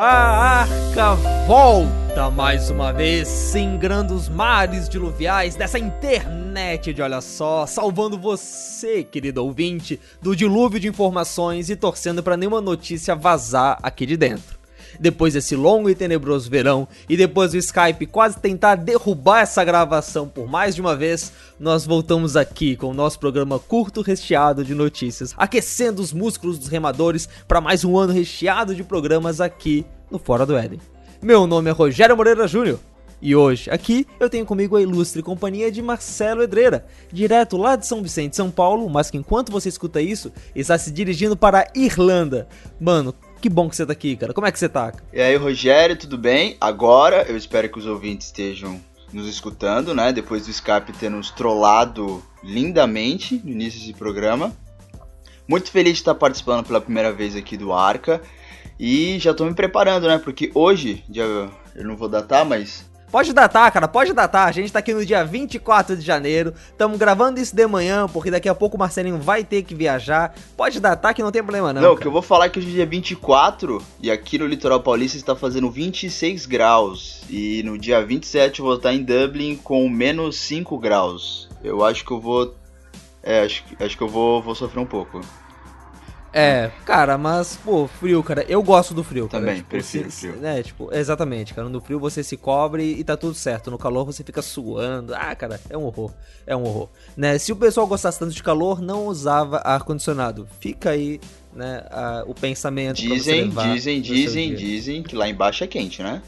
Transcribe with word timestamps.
A 0.00 0.60
arca 0.60 1.16
volta 1.44 2.30
mais 2.30 2.70
uma 2.70 2.92
vez, 2.92 3.26
singrando 3.26 4.14
os 4.14 4.28
mares 4.28 4.88
diluviais 4.88 5.56
dessa 5.56 5.76
internet 5.76 6.94
de 6.94 7.02
olha 7.02 7.20
só, 7.20 7.66
salvando 7.66 8.16
você, 8.16 9.02
querido 9.02 9.42
ouvinte, 9.42 9.98
do 10.22 10.36
dilúvio 10.36 10.78
de 10.78 10.86
informações 10.86 11.68
e 11.68 11.74
torcendo 11.74 12.22
para 12.22 12.36
nenhuma 12.36 12.60
notícia 12.60 13.16
vazar 13.16 13.76
aqui 13.82 14.06
de 14.06 14.16
dentro 14.16 14.57
depois 14.98 15.34
desse 15.34 15.54
longo 15.56 15.90
e 15.90 15.94
tenebroso 15.94 16.50
verão 16.50 16.86
e 17.08 17.16
depois 17.16 17.52
do 17.52 17.58
Skype 17.58 18.06
quase 18.06 18.38
tentar 18.38 18.76
derrubar 18.76 19.40
essa 19.40 19.64
gravação 19.64 20.28
por 20.28 20.48
mais 20.48 20.74
de 20.74 20.80
uma 20.80 20.96
vez, 20.96 21.32
nós 21.58 21.84
voltamos 21.84 22.36
aqui 22.36 22.76
com 22.76 22.88
o 22.88 22.94
nosso 22.94 23.18
programa 23.18 23.58
curto 23.58 24.00
recheado 24.00 24.64
de 24.64 24.74
notícias, 24.74 25.34
aquecendo 25.36 26.00
os 26.00 26.12
músculos 26.12 26.58
dos 26.58 26.68
remadores 26.68 27.28
para 27.46 27.60
mais 27.60 27.84
um 27.84 27.98
ano 27.98 28.12
recheado 28.12 28.74
de 28.74 28.84
programas 28.84 29.40
aqui 29.40 29.84
no 30.10 30.18
Fora 30.18 30.46
do 30.46 30.56
Éden. 30.56 30.80
Meu 31.20 31.46
nome 31.46 31.68
é 31.68 31.72
Rogério 31.72 32.16
Moreira 32.16 32.46
Júnior. 32.46 32.78
E 33.20 33.34
hoje, 33.34 33.68
aqui, 33.68 34.06
eu 34.20 34.30
tenho 34.30 34.46
comigo 34.46 34.76
a 34.76 34.80
ilustre 34.80 35.22
companhia 35.24 35.72
de 35.72 35.82
Marcelo 35.82 36.40
Edreira, 36.40 36.86
direto 37.12 37.56
lá 37.56 37.74
de 37.74 37.84
São 37.84 38.00
Vicente, 38.00 38.36
São 38.36 38.48
Paulo, 38.48 38.88
mas 38.88 39.10
que 39.10 39.16
enquanto 39.16 39.50
você 39.50 39.68
escuta 39.68 40.00
isso, 40.00 40.32
está 40.54 40.78
se 40.78 40.92
dirigindo 40.92 41.36
para 41.36 41.60
a 41.60 41.66
Irlanda. 41.74 42.46
Mano, 42.80 43.12
que 43.40 43.48
bom 43.48 43.68
que 43.68 43.76
você 43.76 43.86
tá 43.86 43.92
aqui, 43.92 44.16
cara. 44.16 44.34
Como 44.34 44.46
é 44.46 44.52
que 44.52 44.58
você 44.58 44.68
tá? 44.68 44.92
E 45.12 45.20
aí, 45.20 45.36
Rogério, 45.36 45.96
tudo 45.96 46.18
bem? 46.18 46.56
Agora 46.60 47.24
eu 47.28 47.36
espero 47.36 47.68
que 47.68 47.78
os 47.78 47.86
ouvintes 47.86 48.26
estejam 48.26 48.80
nos 49.12 49.26
escutando, 49.26 49.94
né? 49.94 50.12
Depois 50.12 50.44
do 50.44 50.50
Skype 50.50 50.92
ter 50.92 51.10
nos 51.10 51.30
trollado 51.30 52.22
lindamente 52.42 53.40
no 53.42 53.50
início 53.50 53.80
desse 53.80 53.94
programa. 53.94 54.52
Muito 55.46 55.70
feliz 55.70 55.94
de 55.94 56.00
estar 56.00 56.14
participando 56.14 56.66
pela 56.66 56.80
primeira 56.80 57.12
vez 57.12 57.34
aqui 57.34 57.56
do 57.56 57.72
Arca. 57.72 58.20
E 58.78 59.18
já 59.18 59.32
tô 59.32 59.44
me 59.44 59.54
preparando, 59.54 60.06
né? 60.06 60.18
Porque 60.18 60.50
hoje, 60.54 61.02
dia, 61.08 61.24
eu 61.24 61.84
não 61.84 61.96
vou 61.96 62.08
datar, 62.08 62.44
mas 62.44 62.88
Pode 63.10 63.32
datar, 63.32 63.72
cara, 63.72 63.88
pode 63.88 64.12
datar. 64.12 64.48
A 64.48 64.52
gente 64.52 64.72
tá 64.72 64.80
aqui 64.80 64.92
no 64.92 65.04
dia 65.04 65.24
24 65.24 65.96
de 65.96 66.02
janeiro. 66.02 66.52
Estamos 66.70 66.98
gravando 66.98 67.40
isso 67.40 67.56
de 67.56 67.66
manhã, 67.66 68.06
porque 68.06 68.30
daqui 68.30 68.48
a 68.48 68.54
pouco 68.54 68.76
o 68.76 68.78
Marcelinho 68.78 69.16
vai 69.18 69.42
ter 69.42 69.62
que 69.62 69.74
viajar. 69.74 70.34
Pode 70.56 70.78
datar 70.78 71.14
que 71.14 71.22
não 71.22 71.32
tem 71.32 71.42
problema, 71.42 71.72
não. 71.72 71.80
Não, 71.80 71.92
o 71.92 71.96
que 71.96 72.06
eu 72.06 72.12
vou 72.12 72.20
falar 72.20 72.46
é 72.46 72.48
que 72.50 72.58
hoje 72.58 72.68
é 72.68 72.72
dia 72.72 72.86
24 72.86 73.82
e 74.00 74.10
aqui 74.10 74.38
no 74.38 74.46
litoral 74.46 74.80
paulista 74.80 75.16
está 75.16 75.34
fazendo 75.34 75.70
26 75.70 76.44
graus. 76.44 77.22
E 77.30 77.62
no 77.62 77.78
dia 77.78 78.04
27 78.04 78.60
eu 78.60 78.66
vou 78.66 78.74
estar 78.76 78.92
em 78.92 79.02
Dublin 79.02 79.56
com 79.56 79.88
menos 79.88 80.36
5 80.40 80.78
graus. 80.78 81.48
Eu 81.64 81.84
acho 81.84 82.04
que 82.04 82.10
eu 82.10 82.20
vou. 82.20 82.54
É, 83.22 83.40
acho, 83.40 83.64
acho 83.80 83.96
que 83.96 84.02
eu 84.02 84.08
vou, 84.08 84.42
vou 84.42 84.54
sofrer 84.54 84.80
um 84.80 84.86
pouco. 84.86 85.20
É, 86.32 86.70
cara, 86.84 87.16
mas, 87.16 87.58
pô, 87.64 87.86
frio, 87.86 88.22
cara. 88.22 88.44
Eu 88.48 88.62
gosto 88.62 88.92
do 88.92 89.02
frio, 89.02 89.28
cara. 89.28 89.42
Também, 89.42 89.56
tipo, 89.56 89.70
prefiro 89.70 90.10
se, 90.10 90.28
frio. 90.28 90.36
Né, 90.40 90.62
tipo, 90.62 90.92
exatamente, 90.92 91.54
cara. 91.54 91.68
No 91.68 91.80
frio 91.80 91.98
você 91.98 92.22
se 92.22 92.36
cobre 92.36 92.82
e 92.82 93.02
tá 93.02 93.16
tudo 93.16 93.34
certo. 93.34 93.70
No 93.70 93.78
calor 93.78 94.04
você 94.04 94.22
fica 94.22 94.42
suando. 94.42 95.14
Ah, 95.14 95.34
cara, 95.34 95.58
é 95.70 95.76
um 95.76 95.84
horror. 95.84 96.12
É 96.46 96.54
um 96.54 96.62
horror. 96.64 96.88
Né? 97.16 97.38
Se 97.38 97.50
o 97.50 97.56
pessoal 97.56 97.86
gostasse 97.86 98.18
tanto 98.18 98.34
de 98.34 98.42
calor, 98.42 98.80
não 98.80 99.06
usava 99.06 99.58
ar-condicionado. 99.58 100.46
Fica 100.60 100.90
aí, 100.90 101.18
né, 101.54 101.84
a, 101.90 102.24
o 102.26 102.34
pensamento. 102.34 102.96
Dizem, 102.96 103.48
dizem, 103.48 104.00
dizem, 104.00 104.54
dizem 104.54 105.02
que 105.02 105.16
lá 105.16 105.28
embaixo 105.28 105.64
é 105.64 105.66
quente, 105.66 106.02
né? 106.02 106.22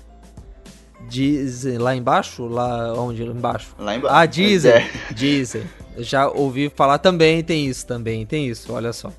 Dizem, 1.09 1.79
lá 1.79 1.95
embaixo? 1.95 2.47
Lá 2.47 2.95
onde? 2.95 3.25
Lá 3.25 3.35
embaixo? 3.35 3.75
Lá 3.79 3.97
embaixo. 3.97 4.17
Ah, 4.17 4.27
dizem. 4.27 4.73
É. 4.73 4.91
Dizem. 5.13 5.63
Já 5.99 6.29
ouvi 6.29 6.71
falar 6.75 6.99
também, 6.99 7.43
tem 7.43 7.67
isso, 7.67 7.87
também 7.87 8.25
tem 8.25 8.47
isso, 8.47 8.73
olha 8.73 8.93
só. 8.93 9.13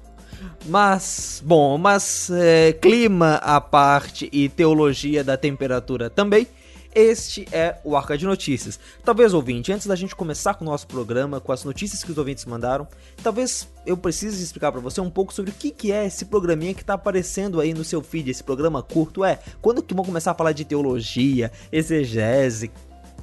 Mas, 0.66 1.42
bom, 1.44 1.78
mas 1.78 2.30
é, 2.30 2.74
clima 2.74 3.36
à 3.36 3.60
parte 3.60 4.30
e 4.32 4.48
teologia 4.48 5.24
da 5.24 5.36
temperatura 5.36 6.10
também. 6.10 6.48
Este 6.94 7.48
é 7.54 7.78
o 7.86 7.96
Arca 7.96 8.18
de 8.18 8.26
Notícias. 8.26 8.78
Talvez, 9.04 9.34
ouvinte, 9.34 9.72
antes 9.72 9.88
da 9.88 9.96
gente 9.96 10.14
começar 10.14 10.56
com 10.56 10.66
o 10.66 10.68
nosso 10.68 10.86
programa, 10.88 11.40
com 11.40 11.54
as 11.54 11.64
notícias 11.64 12.04
que 12.04 12.12
os 12.12 12.18
ouvintes 12.18 12.44
mandaram, 12.44 12.86
talvez 13.24 13.70
eu 13.86 13.96
precise 13.96 14.44
explicar 14.44 14.74
para 14.74 14.82
você 14.82 15.00
um 15.00 15.10
pouco 15.10 15.34
sobre 15.34 15.52
o 15.52 15.54
que, 15.54 15.72
que 15.72 15.92
é 15.92 16.06
esse 16.06 16.26
programinha 16.26 16.74
que 16.74 16.84
tá 16.84 16.96
aparecendo 16.96 17.62
aí 17.62 17.74
no 17.74 17.86
seu 17.86 18.02
feed, 18.02 18.30
esse 18.30 18.44
programa 18.44 18.84
curto. 18.84 19.24
É, 19.24 19.40
quando 19.62 19.82
que 19.82 19.94
vão 19.94 20.04
começar 20.04 20.32
a 20.32 20.36
falar 20.36 20.52
de 20.52 20.66
teologia, 20.66 21.50
exegese, 21.72 22.70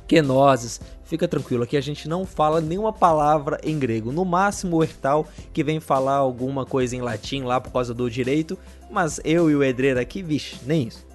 kenosis, 0.07 0.81
Fica 1.09 1.27
tranquilo, 1.27 1.63
aqui 1.63 1.75
a 1.75 1.81
gente 1.81 2.07
não 2.07 2.27
fala 2.27 2.61
nenhuma 2.61 2.93
palavra 2.93 3.59
em 3.65 3.79
grego. 3.79 4.13
No 4.13 4.27
máximo 4.27 4.77
o 4.77 4.85
Hertal, 4.85 5.27
que 5.55 5.65
vem 5.65 5.81
falar 5.81 6.17
alguma 6.17 6.67
coisa 6.67 6.95
em 6.95 7.01
latim 7.01 7.45
lá 7.45 7.59
por 7.59 7.73
causa 7.73 7.95
do 7.95 8.11
direito, 8.11 8.59
mas 8.91 9.19
eu 9.25 9.51
e 9.51 9.57
o 9.57 9.65
Edreira 9.65 10.03
aqui, 10.03 10.23
vixe, 10.23 10.59
nem 10.67 10.89
isso. 10.89 11.07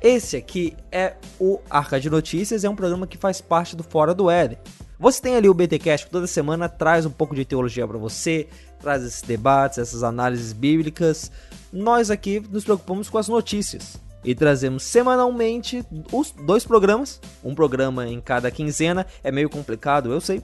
Esse 0.00 0.36
aqui 0.36 0.76
é 0.92 1.16
o 1.40 1.58
Arca 1.68 1.98
de 1.98 2.08
Notícias, 2.08 2.62
é 2.62 2.70
um 2.70 2.76
programa 2.76 3.08
que 3.08 3.18
faz 3.18 3.40
parte 3.40 3.74
do 3.74 3.82
Fora 3.82 4.14
do 4.14 4.30
Éden. 4.30 4.56
Você 5.00 5.20
tem 5.20 5.34
ali 5.34 5.48
o 5.48 5.54
BTcast 5.54 6.06
que 6.06 6.12
toda 6.12 6.28
semana 6.28 6.68
traz 6.68 7.04
um 7.04 7.10
pouco 7.10 7.34
de 7.34 7.44
teologia 7.44 7.88
para 7.88 7.98
você, 7.98 8.46
traz 8.80 9.02
esses 9.02 9.22
debates, 9.22 9.78
essas 9.78 10.04
análises 10.04 10.52
bíblicas. 10.52 11.28
Nós 11.72 12.08
aqui 12.08 12.38
nos 12.38 12.62
preocupamos 12.62 13.08
com 13.08 13.18
as 13.18 13.26
notícias 13.26 13.98
e 14.24 14.34
trazemos 14.34 14.82
semanalmente 14.82 15.84
os 16.12 16.30
dois 16.30 16.64
programas, 16.64 17.20
um 17.42 17.54
programa 17.54 18.06
em 18.06 18.20
cada 18.20 18.50
quinzena, 18.50 19.06
é 19.22 19.32
meio 19.32 19.48
complicado, 19.48 20.12
eu 20.12 20.20
sei, 20.20 20.42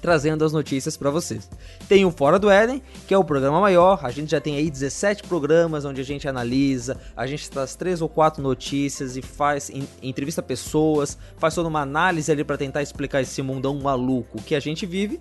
trazendo 0.00 0.44
as 0.44 0.52
notícias 0.52 0.96
para 0.96 1.10
vocês. 1.10 1.48
Tem 1.88 2.04
o 2.04 2.10
Fora 2.10 2.38
do 2.38 2.50
Éden, 2.50 2.82
que 3.06 3.14
é 3.14 3.18
o 3.18 3.24
programa 3.24 3.60
maior, 3.60 4.00
a 4.04 4.10
gente 4.10 4.30
já 4.30 4.40
tem 4.40 4.56
aí 4.56 4.70
17 4.70 5.24
programas 5.24 5.84
onde 5.84 6.00
a 6.00 6.04
gente 6.04 6.28
analisa, 6.28 6.96
a 7.16 7.26
gente 7.26 7.50
traz 7.50 7.74
três 7.74 8.00
ou 8.00 8.08
quatro 8.08 8.42
notícias 8.42 9.16
e 9.16 9.22
faz 9.22 9.70
entrevista 10.02 10.42
pessoas, 10.42 11.18
faz 11.38 11.54
toda 11.54 11.68
uma 11.68 11.80
análise 11.80 12.30
ali 12.30 12.44
para 12.44 12.56
tentar 12.56 12.82
explicar 12.82 13.20
esse 13.20 13.42
mundão 13.42 13.78
maluco 13.80 14.40
que 14.42 14.54
a 14.54 14.60
gente 14.60 14.86
vive 14.86 15.20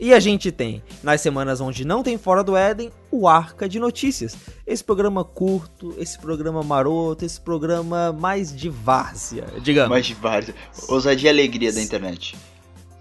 e 0.00 0.14
a 0.14 0.18
gente 0.18 0.50
tem, 0.50 0.82
nas 1.02 1.20
semanas 1.20 1.60
onde 1.60 1.84
não 1.84 2.02
tem 2.02 2.16
Fora 2.16 2.42
do 2.42 2.56
Éden, 2.56 2.90
o 3.10 3.28
Arca 3.28 3.68
de 3.68 3.78
Notícias. 3.78 4.34
Esse 4.66 4.82
programa 4.82 5.22
curto, 5.22 5.94
esse 5.98 6.18
programa 6.18 6.62
maroto, 6.62 7.22
esse 7.22 7.38
programa 7.38 8.10
mais 8.10 8.56
de 8.56 8.70
várzea, 8.70 9.44
digamos. 9.62 9.90
Mais 9.90 10.06
de 10.06 10.14
várzea. 10.14 10.54
Ousadia 10.88 11.28
e 11.28 11.32
alegria 11.32 11.70
da 11.70 11.82
internet. 11.82 12.34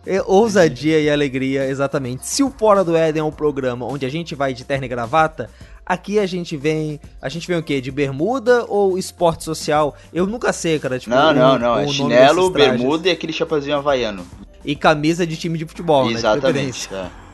É, 0.06 0.22
ousadia 0.26 1.00
e 1.00 1.10
alegria, 1.10 1.68
exatamente. 1.68 2.28
Se 2.28 2.44
o 2.44 2.50
Fora 2.50 2.84
do 2.84 2.94
Éden 2.98 3.22
é 3.22 3.24
um 3.24 3.32
programa 3.32 3.86
onde 3.86 4.06
a 4.06 4.10
gente 4.10 4.36
vai 4.36 4.54
de 4.54 4.66
terno 4.66 4.84
e 4.84 4.90
gravata, 4.90 5.50
aqui 5.86 6.20
a 6.20 6.26
gente 6.26 6.58
vem. 6.58 7.00
A 7.22 7.30
gente 7.30 7.48
vem 7.48 7.58
o 7.58 7.64
quê? 7.64 7.80
De 7.80 7.92
bermuda 7.92 8.66
ou 8.68 8.98
esporte 8.98 9.46
social? 9.46 9.96
Eu 10.12 10.28
nunca 10.28 10.52
sei, 10.52 10.78
cara. 10.80 11.00
Tipo, 11.00 11.16
não, 11.16 11.34
não, 11.34 11.58
não. 11.58 11.80
é 11.80 11.88
chinelo, 11.88 12.50
bermuda 12.50 13.08
e 13.08 13.12
aquele 13.12 13.32
chapeuzinho 13.32 13.78
havaiano 13.78 14.26
e 14.64 14.76
camisa 14.76 15.26
de 15.26 15.38
time 15.38 15.58
de 15.58 15.66
futebol, 15.66 16.06
né, 16.06 16.14
Exatamente, 16.14 16.92
né? 16.92 17.10
É. 17.26 17.30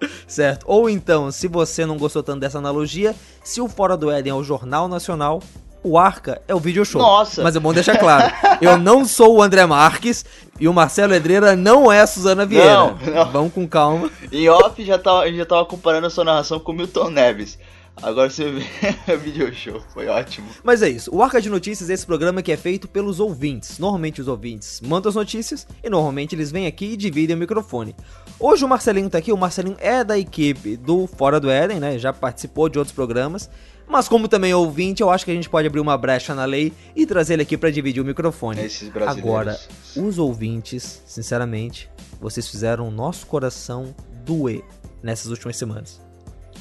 Certo. 0.26 0.64
Ou 0.66 0.88
então, 0.88 1.30
se 1.30 1.48
você 1.48 1.84
não 1.84 1.96
gostou 1.96 2.22
tanto 2.22 2.40
dessa 2.40 2.58
analogia, 2.58 3.14
se 3.42 3.60
o 3.60 3.68
Fora 3.68 3.96
do 3.96 4.10
Éden 4.10 4.30
é 4.30 4.34
o 4.34 4.44
Jornal 4.44 4.86
Nacional, 4.86 5.42
o 5.82 5.98
Arca 5.98 6.42
é 6.46 6.54
o 6.54 6.60
video 6.60 6.84
show. 6.84 7.00
Nossa! 7.00 7.42
Mas 7.42 7.56
é 7.56 7.60
bom 7.60 7.72
deixar 7.72 7.98
claro, 7.98 8.32
eu 8.60 8.78
não 8.78 9.04
sou 9.04 9.36
o 9.36 9.42
André 9.42 9.64
Marques 9.64 10.24
e 10.60 10.68
o 10.68 10.72
Marcelo 10.72 11.14
Edreira 11.14 11.56
não 11.56 11.90
é 11.90 12.00
a 12.00 12.06
Suzana 12.06 12.44
Vieira. 12.44 12.74
Não, 12.74 12.98
não. 13.14 13.32
Vamos 13.32 13.52
com 13.52 13.66
calma. 13.66 14.10
Em 14.30 14.48
off 14.48 14.84
já 14.84 14.98
tava, 14.98 15.32
já 15.32 15.46
tava 15.46 15.64
comparando 15.64 16.06
a 16.06 16.10
sua 16.10 16.24
narração 16.24 16.58
com 16.58 16.72
o 16.72 16.74
Milton 16.74 17.10
Neves. 17.10 17.58
Agora 18.02 18.30
você 18.30 18.50
vê 18.50 18.64
o 19.12 19.18
video 19.18 19.52
show, 19.52 19.80
foi 19.92 20.06
ótimo. 20.06 20.48
Mas 20.62 20.82
é 20.82 20.88
isso, 20.88 21.14
o 21.14 21.22
Arca 21.22 21.40
de 21.40 21.50
Notícias 21.50 21.90
é 21.90 21.94
esse 21.94 22.06
programa 22.06 22.42
que 22.42 22.52
é 22.52 22.56
feito 22.56 22.86
pelos 22.86 23.20
ouvintes. 23.20 23.78
Normalmente 23.78 24.20
os 24.20 24.28
ouvintes 24.28 24.80
mandam 24.80 25.08
as 25.08 25.14
notícias 25.16 25.66
e 25.82 25.90
normalmente 25.90 26.34
eles 26.34 26.50
vêm 26.50 26.66
aqui 26.66 26.92
e 26.92 26.96
dividem 26.96 27.34
o 27.34 27.38
microfone. 27.38 27.94
Hoje 28.38 28.64
o 28.64 28.68
Marcelinho 28.68 29.10
tá 29.10 29.18
aqui, 29.18 29.32
o 29.32 29.36
Marcelinho 29.36 29.76
é 29.80 30.04
da 30.04 30.18
equipe 30.18 30.76
do 30.76 31.06
Fora 31.06 31.40
do 31.40 31.50
Éden, 31.50 31.80
né? 31.80 31.98
Já 31.98 32.12
participou 32.12 32.68
de 32.68 32.78
outros 32.78 32.94
programas. 32.94 33.50
Mas 33.88 34.06
como 34.06 34.28
também 34.28 34.50
é 34.50 34.56
ouvinte, 34.56 35.02
eu 35.02 35.08
acho 35.08 35.24
que 35.24 35.30
a 35.30 35.34
gente 35.34 35.48
pode 35.48 35.66
abrir 35.66 35.80
uma 35.80 35.96
brecha 35.96 36.34
na 36.34 36.44
lei 36.44 36.72
e 36.94 37.06
trazer 37.06 37.34
ele 37.34 37.42
aqui 37.42 37.56
para 37.56 37.70
dividir 37.70 38.02
o 38.02 38.04
microfone. 38.04 38.60
Esses 38.60 38.90
brasileiros. 38.90 39.24
Agora, 39.24 39.60
os 39.96 40.18
ouvintes, 40.18 41.02
sinceramente, 41.06 41.90
vocês 42.20 42.46
fizeram 42.46 42.86
o 42.86 42.90
nosso 42.90 43.26
coração 43.26 43.94
doer 44.26 44.62
nessas 45.02 45.30
últimas 45.30 45.56
semanas. 45.56 46.07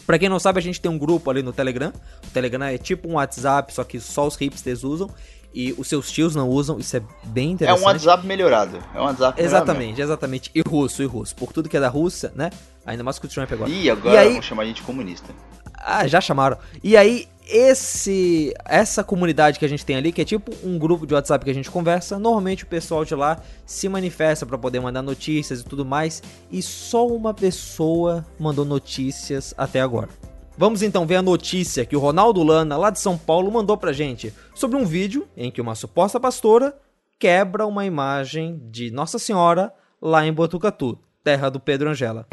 Pra 0.08 0.18
quem 0.18 0.30
não 0.30 0.40
sabe, 0.40 0.58
a 0.58 0.62
gente 0.62 0.80
tem 0.80 0.90
um 0.90 0.98
grupo 0.98 1.30
ali 1.30 1.44
no 1.44 1.52
Telegram. 1.52 1.92
O 2.26 2.32
Telegram 2.32 2.66
é 2.66 2.78
tipo 2.78 3.10
um 3.10 3.16
WhatsApp, 3.16 3.74
só 3.74 3.84
que 3.84 4.00
só 4.00 4.26
os 4.26 4.38
hipsters 4.38 4.86
usam. 4.86 5.10
E 5.54 5.74
os 5.78 5.88
seus 5.88 6.10
tios 6.10 6.34
não 6.34 6.48
usam, 6.50 6.80
isso 6.80 6.96
é 6.96 7.02
bem 7.26 7.52
interessante. 7.52 7.82
É 7.82 7.84
um 7.84 7.88
WhatsApp 7.88 8.26
melhorado. 8.26 8.80
É 8.96 9.02
um 9.02 9.04
WhatsApp 9.04 9.42
Exatamente, 9.42 10.02
exatamente. 10.02 10.52
E 10.56 10.62
russo, 10.62 11.04
e 11.04 11.06
russo. 11.06 11.36
Por 11.36 11.52
tudo 11.52 11.68
que 11.68 11.76
é 11.76 11.80
da 11.80 11.90
Rússia, 11.90 12.32
né? 12.36 12.52
Ainda 12.86 13.04
mais 13.04 13.20
com 13.20 13.28
o 13.28 13.30
Trump 13.30 13.52
agora. 13.52 13.70
Ih, 13.70 13.90
agora 13.90 14.16
e 14.16 14.18
aí... 14.18 14.34
vão 14.34 14.42
chamar 14.42 14.64
a 14.64 14.66
gente 14.66 14.78
de 14.78 14.84
comunista. 14.84 15.34
Ah, 15.74 16.08
já 16.08 16.22
chamaram. 16.22 16.58
E 16.82 16.96
aí, 16.96 17.28
esse 17.50 18.54
essa 18.66 19.04
comunidade 19.04 19.60
que 19.60 19.66
a 19.66 19.70
gente 19.70 19.86
tem 19.86 19.96
ali, 19.96 20.12
que 20.12 20.22
é 20.22 20.26
tipo 20.26 20.52
um 20.64 20.78
grupo 20.78 21.06
de 21.06 21.14
WhatsApp 21.14 21.44
que 21.44 21.52
a 21.52 21.54
gente 21.54 21.72
conversa, 21.72 22.20
normalmente 22.20 22.64
o 22.64 22.68
pessoal 22.68 23.06
de 23.06 23.16
lá 23.16 23.42
se 23.66 23.88
manifesta 23.88 24.46
para 24.46 24.58
poder 24.58 24.80
mandar 24.80 25.02
notícias 25.02 25.62
e 25.62 25.64
tudo 25.64 25.86
mais, 25.86 26.22
e 26.52 26.62
só 26.62 27.08
uma 27.08 27.34
pessoa 27.34 28.26
mandou 28.40 28.66
notícias 28.66 29.54
até 29.58 29.82
agora. 29.82 30.10
Vamos 30.58 30.82
então 30.82 31.06
ver 31.06 31.18
a 31.18 31.22
notícia 31.22 31.86
que 31.86 31.96
o 31.96 32.00
Ronaldo 32.00 32.42
Lana, 32.44 32.76
lá 32.78 32.90
de 32.90 33.00
São 33.00 33.18
Paulo, 33.18 33.52
mandou 33.52 33.78
pra 33.78 33.94
gente 33.94 34.34
sobre 34.56 34.76
um 34.76 34.86
vídeo 34.86 35.28
em 35.38 35.52
que 35.52 35.62
uma 35.62 35.76
suposta 35.76 36.20
pastora 36.20 36.76
quebra 37.20 37.66
uma 37.66 37.86
imagem 37.86 38.60
de 38.70 38.90
Nossa 38.90 39.20
Senhora 39.20 39.72
lá 40.02 40.26
em 40.26 40.34
Botucatu, 40.34 40.98
terra 41.24 41.50
do 41.50 41.60
Pedro 41.60 41.90
Angela. 41.90 42.28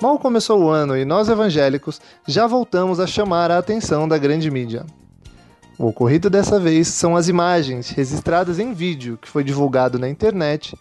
Mal 0.00 0.18
começou 0.18 0.62
o 0.62 0.70
ano 0.70 0.96
e 0.96 1.04
nós 1.04 1.28
evangélicos 1.28 2.00
já 2.26 2.46
voltamos 2.46 2.98
a 2.98 3.06
chamar 3.06 3.50
a 3.50 3.58
atenção 3.58 4.08
da 4.08 4.16
grande 4.16 4.50
mídia. 4.50 4.86
O 5.78 5.88
ocorrido 5.88 6.30
dessa 6.30 6.58
vez 6.58 6.88
são 6.88 7.14
as 7.14 7.28
imagens 7.28 7.90
registradas 7.90 8.58
em 8.58 8.72
vídeo 8.72 9.18
que 9.20 9.28
foi 9.28 9.44
divulgado 9.44 9.98
na 9.98 10.08
internet 10.08 10.74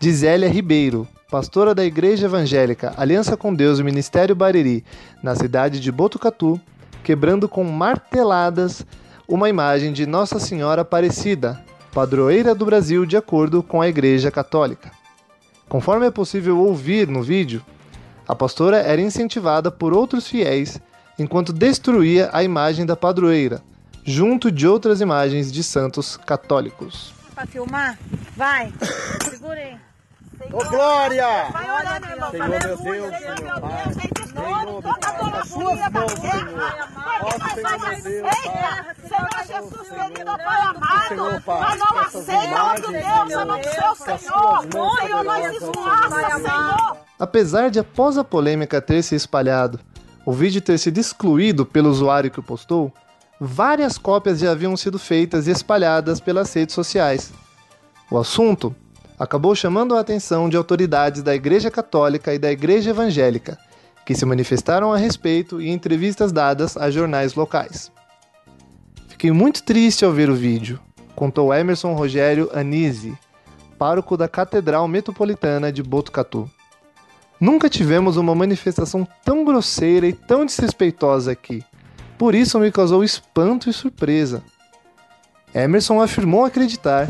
de 0.00 0.12
Zélia 0.12 0.48
Ribeiro, 0.48 1.06
pastora 1.30 1.76
da 1.76 1.84
Igreja 1.84 2.26
Evangélica 2.26 2.92
Aliança 2.96 3.36
com 3.36 3.54
Deus 3.54 3.78
e 3.78 3.84
Ministério 3.84 4.34
Bariri, 4.34 4.84
na 5.22 5.36
cidade 5.36 5.78
de 5.78 5.92
Botucatu, 5.92 6.60
quebrando 7.04 7.48
com 7.48 7.62
marteladas 7.62 8.84
uma 9.28 9.48
imagem 9.48 9.92
de 9.92 10.06
Nossa 10.06 10.40
Senhora 10.40 10.82
Aparecida, 10.82 11.64
padroeira 11.92 12.52
do 12.52 12.66
Brasil 12.66 13.06
de 13.06 13.16
acordo 13.16 13.62
com 13.62 13.80
a 13.80 13.86
Igreja 13.88 14.28
Católica. 14.28 14.90
Conforme 15.68 16.06
é 16.06 16.10
possível 16.10 16.58
ouvir 16.58 17.06
no 17.06 17.22
vídeo, 17.22 17.62
a 18.26 18.34
pastora 18.34 18.78
era 18.78 19.00
incentivada 19.00 19.70
por 19.70 19.92
outros 19.92 20.26
fiéis 20.26 20.80
enquanto 21.18 21.52
destruía 21.52 22.30
a 22.32 22.42
imagem 22.42 22.84
da 22.84 22.96
padroeira 22.96 23.62
junto 24.04 24.52
de 24.52 24.66
outras 24.68 25.00
imagens 25.00 25.50
de 25.50 25.64
santos 25.64 26.16
católicos. 26.16 27.12
Para 27.34 27.46
filmar? 27.46 27.98
Vai. 28.36 28.72
Segura 29.28 29.58
aí. 29.58 29.85
Ô 30.52 30.64
Glória! 30.68 31.50
Vai 31.50 31.70
orar, 31.70 32.00
meu 32.00 32.10
irmão. 32.10 32.30
Senhor, 32.30 32.48
meu 32.48 32.58
Deus, 32.60 32.80
Senhor, 32.80 33.42
meu 33.42 33.60
Pai. 33.60 33.92
Senhor, 33.94 34.82
Toda 34.82 34.90
a 34.90 35.12
tua. 35.12 35.44
Senhor. 35.44 35.76
Meu. 35.76 36.06
Deus, 38.02 38.36
Senhor 39.08 39.36
Jesus 39.46 39.88
querido, 39.88 40.36
Pai 40.36 41.08
Senhor, 41.08 41.28
amado. 41.28 41.42
Pai, 41.42 41.60
Nós 41.60 41.78
não 41.78 41.98
aceitamos, 41.98 42.46
imagens, 42.46 42.86
Deus, 42.86 43.28
Senhor, 43.28 43.40
a 43.40 43.44
não 43.44 43.62
ser 43.62 43.84
o 43.84 43.94
Senhor. 43.94 45.00
Senhor, 45.00 45.24
nós 45.24 45.54
esforça, 45.54 46.38
Senhor. 46.38 46.96
Apesar 47.18 47.70
de 47.70 47.78
após 47.78 48.18
a 48.18 48.24
polêmica 48.24 48.80
ter 48.82 49.02
se 49.02 49.14
espalhado, 49.14 49.80
o 50.24 50.32
vídeo 50.32 50.60
ter 50.60 50.76
sido 50.78 50.98
excluído 50.98 51.64
pelo 51.64 51.88
usuário 51.88 52.30
que 52.30 52.40
o 52.40 52.42
postou, 52.42 52.92
várias 53.40 53.96
cópias 53.96 54.40
já 54.40 54.50
haviam 54.50 54.76
sido 54.76 54.98
feitas 54.98 55.46
e 55.46 55.50
espalhadas 55.50 56.20
pelas 56.20 56.52
redes 56.52 56.74
sociais. 56.74 57.32
O 58.10 58.18
assunto 58.18 58.74
acabou 59.18 59.54
chamando 59.54 59.96
a 59.96 60.00
atenção 60.00 60.48
de 60.48 60.56
autoridades 60.56 61.22
da 61.22 61.34
Igreja 61.34 61.70
Católica 61.70 62.34
e 62.34 62.38
da 62.38 62.50
Igreja 62.52 62.90
Evangélica, 62.90 63.58
que 64.04 64.14
se 64.14 64.24
manifestaram 64.24 64.92
a 64.92 64.96
respeito 64.96 65.60
em 65.60 65.72
entrevistas 65.72 66.30
dadas 66.30 66.76
a 66.76 66.90
jornais 66.90 67.34
locais. 67.34 67.90
Fiquei 69.08 69.32
muito 69.32 69.62
triste 69.62 70.04
ao 70.04 70.12
ver 70.12 70.28
o 70.28 70.34
vídeo, 70.34 70.78
contou 71.14 71.52
Emerson 71.52 71.94
Rogério 71.94 72.50
Anise, 72.54 73.16
pároco 73.78 74.16
da 74.16 74.28
Catedral 74.28 74.86
Metropolitana 74.86 75.72
de 75.72 75.82
Botucatu. 75.82 76.50
Nunca 77.40 77.68
tivemos 77.68 78.16
uma 78.16 78.34
manifestação 78.34 79.06
tão 79.24 79.44
grosseira 79.44 80.06
e 80.06 80.12
tão 80.12 80.46
desrespeitosa 80.46 81.32
aqui. 81.32 81.62
Por 82.16 82.34
isso 82.34 82.58
me 82.58 82.72
causou 82.72 83.04
espanto 83.04 83.68
e 83.68 83.72
surpresa. 83.72 84.42
Emerson 85.54 86.00
afirmou 86.00 86.44
acreditar 86.44 87.08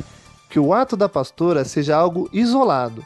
que 0.48 0.58
o 0.58 0.72
ato 0.72 0.96
da 0.96 1.08
pastora 1.08 1.64
seja 1.64 1.96
algo 1.96 2.28
isolado 2.32 3.04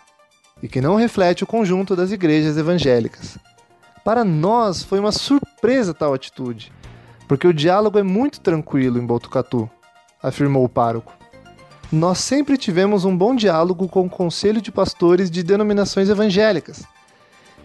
e 0.63 0.69
que 0.69 0.81
não 0.81 0.97
reflete 0.97 1.43
o 1.43 1.47
conjunto 1.47 1.97
das 1.97 2.13
igrejas 2.13 2.57
evangélicas. 2.57 3.39
Para 4.05 4.25
nós 4.25 4.83
foi 4.83 4.99
uma 4.99 5.13
surpresa 5.13 5.95
tal 5.95 6.15
atitude, 6.15 6.73
porque 7.27 7.47
o 7.47 7.55
diálogo 7.55 7.99
é 7.99 8.03
muito 8.03 8.41
tranquilo 8.41 8.99
em 8.99 9.07
Botucatu, 9.07 9.71
afirmou 10.23 10.65
o 10.65 10.69
pároco. 10.69 11.13
Nós 11.91 12.19
sempre 12.19 12.57
tivemos 12.57 13.05
um 13.05 13.17
bom 13.17 13.35
diálogo 13.35 13.89
com 13.89 14.07
o 14.07 14.11
conselho 14.11 14.61
de 14.61 14.71
pastores 14.71 15.31
de 15.31 15.43
denominações 15.43 16.09
evangélicas. 16.09 16.85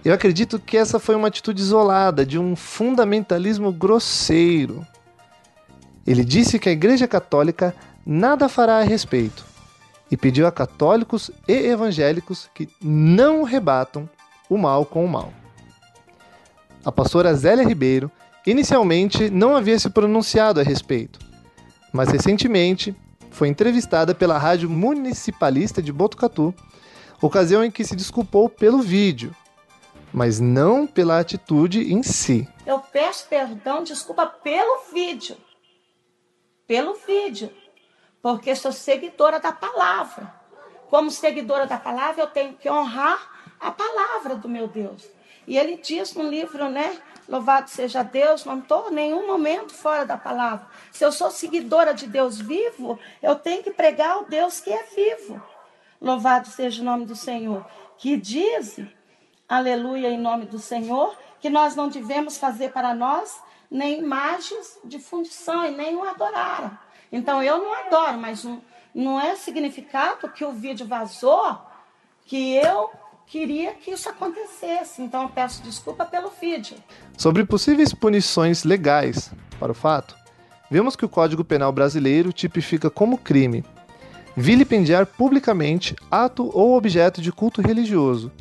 Eu 0.04 0.14
acredito 0.14 0.60
que 0.60 0.78
essa 0.78 1.00
foi 1.00 1.16
uma 1.16 1.28
atitude 1.28 1.62
isolada 1.62 2.26
de 2.26 2.40
um 2.40 2.56
fundamentalismo 2.56 3.72
grosseiro. 3.72 4.86
Ele 6.06 6.24
disse 6.24 6.60
que 6.60 6.70
a 6.70 6.72
Igreja 6.72 7.08
Católica 7.08 7.76
nada 8.06 8.48
fará 8.48 8.78
a 8.78 8.84
respeito 8.84 9.55
e 10.10 10.18
pediu 10.18 10.46
a 10.46 10.52
católicos 10.52 11.32
e 11.48 11.54
evangélicos 11.54 12.50
que 12.54 12.70
não 12.82 13.44
rebatam 13.44 14.10
o 14.50 14.58
mal 14.58 14.86
com 14.86 15.04
o 15.04 15.10
mal. 15.10 15.34
A 16.84 16.92
pastora 16.92 17.34
Zélia 17.34 17.66
Ribeiro 17.66 18.12
inicialmente 18.46 19.30
não 19.30 19.56
havia 19.56 19.80
se 19.80 19.90
pronunciado 19.90 20.60
a 20.60 20.64
respeito, 20.64 21.20
mas 21.92 22.10
recentemente 22.10 22.96
foi 23.32 23.48
entrevistada 23.48 24.14
pela 24.14 24.38
Rádio 24.38 24.70
Municipalista 24.70 25.82
de 25.82 25.92
Botucatu, 25.92 26.54
ocasião 27.22 27.64
em 27.64 27.72
que 27.72 27.84
se 27.84 27.96
desculpou 27.96 28.48
pelo 28.48 28.80
vídeo, 28.80 29.36
mas 30.14 30.40
não 30.40 30.86
pela 30.86 31.20
atitude 31.20 31.92
em 31.92 32.04
si. 32.04 32.48
Eu 32.66 32.80
peço 32.80 33.28
perdão, 33.28 33.84
desculpa 33.84 34.26
pelo 34.26 34.84
vídeo. 34.94 35.36
Pelo 36.68 36.96
vídeo. 36.96 37.50
Porque 38.26 38.56
sou 38.56 38.72
seguidora 38.72 39.40
da 39.40 39.52
palavra. 39.52 40.34
Como 40.90 41.12
seguidora 41.12 41.68
da 41.68 41.78
palavra, 41.78 42.24
eu 42.24 42.28
tenho 42.28 42.56
que 42.56 42.68
honrar 42.68 43.54
a 43.60 43.70
palavra 43.70 44.34
do 44.34 44.50
meu 44.50 44.68
Deus. 44.68 45.08
E 45.46 45.56
ele 45.60 45.78
diz 45.78 46.16
no 46.16 46.28
livro, 46.28 46.68
né? 46.68 47.00
Louvado 47.30 47.70
seja 47.70 48.02
Deus, 48.02 48.44
não 48.44 48.58
estou 48.58 48.90
nenhum 48.90 49.28
momento 49.28 49.76
fora 49.76 50.08
da 50.08 50.18
palavra. 50.18 50.66
Se 50.92 51.06
eu 51.06 51.12
sou 51.12 51.30
seguidora 51.30 51.94
de 51.94 52.08
Deus 52.08 52.42
vivo, 52.42 52.98
eu 53.22 53.36
tenho 53.36 53.62
que 53.62 53.70
pregar 53.70 54.24
o 54.24 54.26
Deus 54.26 54.60
que 54.60 54.74
é 54.74 54.82
vivo. 54.96 55.40
Louvado 56.02 56.48
seja 56.48 56.82
o 56.82 56.86
nome 56.86 57.06
do 57.06 57.16
Senhor. 57.16 57.64
Que 57.96 58.18
diz, 58.18 58.80
aleluia, 59.48 60.10
em 60.10 60.18
nome 60.18 60.48
do 60.48 60.58
Senhor, 60.58 61.16
que 61.40 61.48
nós 61.48 61.76
não 61.76 61.90
devemos 61.90 62.40
fazer 62.40 62.72
para 62.72 62.96
nós 62.96 63.40
nem 63.70 64.00
imagens 64.00 64.80
de 64.84 64.98
fundição 64.98 65.64
e 65.64 65.70
nem 65.70 65.96
o 65.96 66.04
adorar. 66.04 66.85
Então 67.12 67.42
eu 67.42 67.58
não 67.58 67.74
adoro, 67.86 68.18
mas 68.18 68.44
não, 68.44 68.62
não 68.94 69.20
é 69.20 69.36
significado 69.36 70.30
que 70.30 70.44
o 70.44 70.52
vídeo 70.52 70.86
vazou 70.86 71.58
que 72.26 72.56
eu 72.56 72.90
queria 73.28 73.74
que 73.74 73.92
isso 73.92 74.10
acontecesse. 74.10 75.02
Então 75.02 75.24
eu 75.24 75.30
peço 75.30 75.64
desculpa 75.64 76.06
pelo 76.06 76.30
vídeo. 76.30 76.78
Sobre 77.18 77.46
possíveis 77.46 77.94
punições 77.94 78.64
legais 78.64 79.32
para 79.60 79.72
o 79.72 79.76
fato, 79.76 80.16
vemos 80.70 80.96
que 80.96 81.06
o 81.06 81.10
Código 81.10 81.44
Penal 81.44 81.72
brasileiro 81.72 82.34
tipifica 82.34 82.90
como 82.90 83.18
crime 83.18 83.64
vilipendiar 84.36 85.06
publicamente 85.06 85.96
ato 86.12 86.52
ou 86.54 86.76
objeto 86.76 87.22
de 87.22 87.32
culto 87.32 87.62
religioso, 87.62 88.32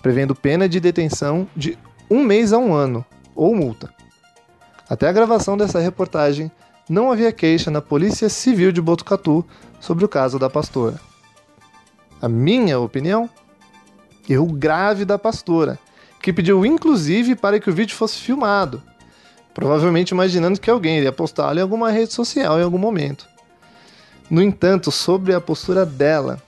prevendo 0.00 0.34
pena 0.34 0.68
de 0.68 0.80
detenção 0.80 1.46
de 1.54 1.76
um 2.10 2.22
mês 2.24 2.52
a 2.52 2.58
um 2.58 2.72
ano 2.72 3.04
ou 3.34 3.54
multa. 3.54 3.92
Até 4.88 5.08
a 5.08 5.12
gravação 5.12 5.56
dessa 5.56 5.78
reportagem, 5.80 6.50
não 6.88 7.10
havia 7.10 7.32
queixa 7.32 7.70
na 7.70 7.80
Polícia 7.80 8.28
Civil 8.28 8.70
de 8.70 8.80
Botucatu 8.80 9.44
sobre 9.80 10.04
o 10.04 10.08
caso 10.08 10.38
da 10.38 10.50
pastora. 10.50 11.00
A 12.20 12.28
minha 12.28 12.78
opinião? 12.78 13.28
Erro 14.28 14.46
grave 14.46 15.04
da 15.04 15.18
pastora, 15.18 15.78
que 16.22 16.32
pediu 16.32 16.64
inclusive 16.64 17.34
para 17.34 17.60
que 17.60 17.68
o 17.68 17.72
vídeo 17.72 17.96
fosse 17.96 18.18
filmado, 18.18 18.82
provavelmente 19.52 20.10
imaginando 20.10 20.60
que 20.60 20.70
alguém 20.70 20.98
iria 20.98 21.12
postá-lo 21.12 21.58
em 21.58 21.62
alguma 21.62 21.90
rede 21.90 22.12
social 22.12 22.58
em 22.58 22.62
algum 22.62 22.78
momento. 22.78 23.28
No 24.30 24.42
entanto, 24.42 24.90
sobre 24.90 25.34
a 25.34 25.40
postura 25.40 25.84
dela, 25.84 26.42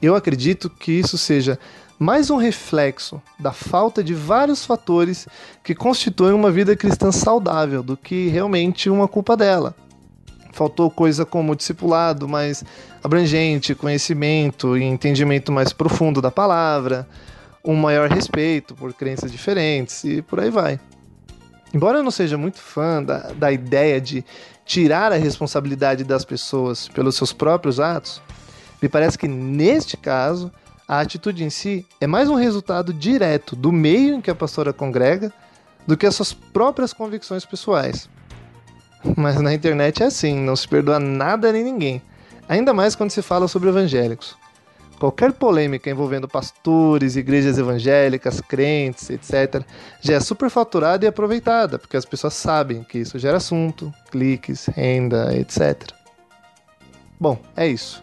eu 0.00 0.14
acredito 0.14 0.70
que 0.70 0.92
isso 0.92 1.18
seja 1.18 1.58
mais 1.98 2.30
um 2.30 2.36
reflexo 2.36 3.20
da 3.38 3.52
falta 3.52 4.04
de 4.04 4.14
vários 4.14 4.64
fatores 4.64 5.26
que 5.64 5.74
constituem 5.74 6.32
uma 6.32 6.50
vida 6.50 6.76
cristã 6.76 7.10
saudável 7.10 7.82
do 7.82 7.96
que 7.96 8.28
realmente 8.28 8.88
uma 8.88 9.08
culpa 9.08 9.36
dela. 9.36 9.74
Faltou 10.52 10.90
coisa 10.90 11.26
como 11.26 11.56
discipulado 11.56 12.28
mais 12.28 12.64
abrangente, 13.02 13.74
conhecimento 13.74 14.78
e 14.78 14.84
entendimento 14.84 15.50
mais 15.50 15.72
profundo 15.72 16.22
da 16.22 16.30
palavra, 16.30 17.08
um 17.64 17.74
maior 17.74 18.08
respeito 18.08 18.74
por 18.76 18.94
crenças 18.94 19.32
diferentes 19.32 20.04
e 20.04 20.22
por 20.22 20.38
aí 20.38 20.50
vai. 20.50 20.78
Embora 21.74 21.98
eu 21.98 22.02
não 22.04 22.12
seja 22.12 22.38
muito 22.38 22.60
fã 22.60 23.02
da, 23.02 23.32
da 23.32 23.50
ideia 23.50 24.00
de 24.00 24.24
tirar 24.64 25.12
a 25.12 25.16
responsabilidade 25.16 26.04
das 26.04 26.24
pessoas 26.24 26.88
pelos 26.88 27.16
seus 27.16 27.32
próprios 27.32 27.80
atos, 27.80 28.22
me 28.80 28.88
parece 28.88 29.18
que 29.18 29.26
neste 29.26 29.96
caso 29.96 30.52
a 30.88 31.00
atitude 31.00 31.44
em 31.44 31.50
si 31.50 31.86
é 32.00 32.06
mais 32.06 32.30
um 32.30 32.34
resultado 32.34 32.94
direto 32.94 33.54
do 33.54 33.70
meio 33.70 34.14
em 34.14 34.20
que 34.22 34.30
a 34.30 34.34
pastora 34.34 34.72
congrega 34.72 35.30
do 35.86 35.98
que 35.98 36.06
as 36.06 36.14
suas 36.14 36.32
próprias 36.32 36.94
convicções 36.94 37.44
pessoais. 37.44 38.08
Mas 39.14 39.38
na 39.38 39.52
internet 39.52 40.02
é 40.02 40.06
assim, 40.06 40.34
não 40.34 40.56
se 40.56 40.66
perdoa 40.66 40.98
nada 40.98 41.52
nem 41.52 41.62
ninguém, 41.62 42.02
ainda 42.48 42.72
mais 42.72 42.96
quando 42.96 43.10
se 43.10 43.20
fala 43.20 43.46
sobre 43.46 43.68
evangélicos. 43.68 44.34
Qualquer 44.98 45.32
polêmica 45.32 45.88
envolvendo 45.88 46.26
pastores, 46.26 47.14
igrejas 47.14 47.56
evangélicas, 47.58 48.40
crentes, 48.40 49.10
etc., 49.10 49.62
já 50.00 50.14
é 50.14 50.20
superfaturada 50.20 51.04
e 51.04 51.08
aproveitada, 51.08 51.78
porque 51.78 51.96
as 51.96 52.04
pessoas 52.04 52.34
sabem 52.34 52.82
que 52.82 52.98
isso 52.98 53.18
gera 53.18 53.36
assunto, 53.36 53.94
cliques, 54.10 54.66
renda, 54.66 55.36
etc. 55.36 55.92
Bom, 57.20 57.38
é 57.56 57.68
isso. 57.68 58.02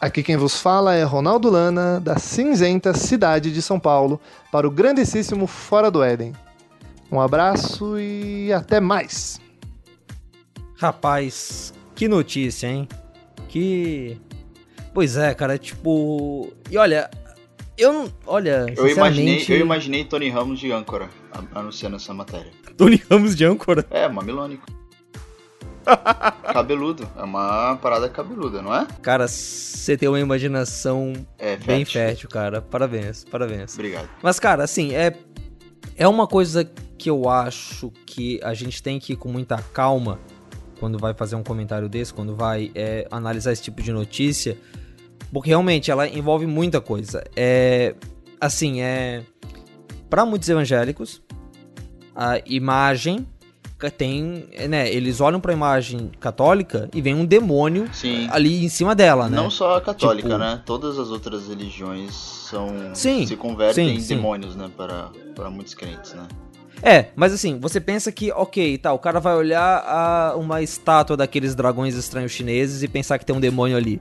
Aqui 0.00 0.22
quem 0.22 0.36
vos 0.36 0.60
fala 0.60 0.94
é 0.94 1.02
Ronaldo 1.02 1.50
Lana, 1.50 2.00
da 2.00 2.18
cinzenta 2.18 2.94
cidade 2.94 3.52
de 3.52 3.60
São 3.60 3.78
Paulo, 3.78 4.20
para 4.50 4.66
o 4.66 4.70
grandíssimo 4.70 5.46
Fora 5.46 5.90
do 5.90 6.02
Éden. 6.02 6.32
Um 7.12 7.20
abraço 7.20 7.98
e 7.98 8.52
até 8.52 8.80
mais! 8.80 9.40
Rapaz, 10.78 11.74
que 11.94 12.08
notícia, 12.08 12.66
hein? 12.66 12.88
Que 13.48 14.18
Pois 14.92 15.16
é, 15.16 15.34
cara, 15.34 15.56
tipo. 15.56 16.52
E 16.70 16.76
olha, 16.76 17.10
eu 17.78 17.92
não. 17.92 18.12
Olha. 18.26 18.66
Eu 18.76 18.88
imaginei, 18.88 19.44
eu 19.48 19.60
imaginei 19.60 20.04
Tony 20.04 20.28
Ramos 20.28 20.58
de 20.58 20.72
âncora 20.72 21.08
anunciando 21.54 21.96
essa 21.96 22.12
matéria. 22.12 22.50
Tony 22.76 23.00
Ramos 23.10 23.36
de 23.36 23.44
âncora? 23.44 23.86
É, 23.90 24.08
mamilônico. 24.08 24.66
Cabeludo. 26.52 27.08
É 27.16 27.22
uma 27.22 27.76
parada 27.76 28.08
cabeluda, 28.08 28.60
não 28.62 28.74
é? 28.74 28.86
Cara, 29.02 29.28
você 29.28 29.96
tem 29.96 30.08
uma 30.08 30.20
imaginação 30.20 31.12
é, 31.38 31.56
bem 31.56 31.84
fértil, 31.84 32.28
cara. 32.28 32.60
Parabéns, 32.60 33.24
parabéns. 33.24 33.74
Obrigado. 33.74 34.08
Mas, 34.22 34.38
cara, 34.38 34.64
assim, 34.64 34.94
é. 34.94 35.16
É 35.96 36.08
uma 36.08 36.26
coisa 36.26 36.64
que 36.96 37.10
eu 37.10 37.28
acho 37.28 37.92
que 38.06 38.40
a 38.42 38.54
gente 38.54 38.82
tem 38.82 38.98
que 38.98 39.12
ir 39.12 39.16
com 39.16 39.30
muita 39.30 39.58
calma 39.58 40.18
quando 40.78 40.98
vai 40.98 41.12
fazer 41.12 41.36
um 41.36 41.42
comentário 41.42 41.90
desse, 41.90 42.12
quando 42.12 42.34
vai 42.34 42.70
é, 42.74 43.06
analisar 43.10 43.52
esse 43.52 43.62
tipo 43.62 43.82
de 43.82 43.92
notícia 43.92 44.56
porque 45.32 45.48
realmente 45.48 45.90
ela 45.90 46.08
envolve 46.08 46.46
muita 46.46 46.80
coisa. 46.80 47.24
É. 47.36 47.94
Assim, 48.40 48.80
é. 48.80 49.22
Para 50.08 50.26
muitos 50.26 50.48
evangélicos, 50.48 51.22
a 52.14 52.40
imagem 52.44 53.26
tem, 53.88 54.48
né, 54.68 54.92
eles 54.92 55.20
olham 55.20 55.40
para 55.40 55.52
a 55.52 55.54
imagem 55.54 56.10
católica 56.18 56.88
e 56.92 57.00
vem 57.00 57.14
um 57.14 57.24
demônio 57.24 57.88
sim. 57.92 58.26
ali 58.32 58.64
em 58.64 58.68
cima 58.68 58.96
dela, 58.96 59.28
né? 59.28 59.36
Não 59.36 59.48
só 59.48 59.76
a 59.76 59.80
católica, 59.80 60.28
tipo... 60.28 60.38
né? 60.40 60.60
Todas 60.66 60.98
as 60.98 61.10
outras 61.10 61.46
religiões 61.46 62.12
são 62.12 62.68
sim, 62.92 63.24
se 63.24 63.36
convertem 63.36 63.90
sim, 63.90 63.94
em 63.94 64.00
sim. 64.00 64.16
demônios, 64.16 64.56
né, 64.56 64.68
para, 64.76 65.10
para 65.36 65.48
muitos 65.48 65.74
crentes, 65.74 66.14
né? 66.14 66.26
É, 66.82 67.10
mas 67.14 67.32
assim, 67.32 67.60
você 67.60 67.78
pensa 67.78 68.10
que, 68.10 68.32
ok, 68.32 68.78
tá, 68.78 68.92
o 68.92 68.98
cara 68.98 69.20
vai 69.20 69.36
olhar 69.36 69.84
a 69.86 70.34
uma 70.34 70.62
estátua 70.62 71.16
daqueles 71.16 71.54
dragões 71.54 71.94
estranhos 71.94 72.32
chineses 72.32 72.82
e 72.82 72.88
pensar 72.88 73.18
que 73.18 73.24
tem 73.24 73.36
um 73.36 73.40
demônio 73.40 73.76
ali 73.76 74.00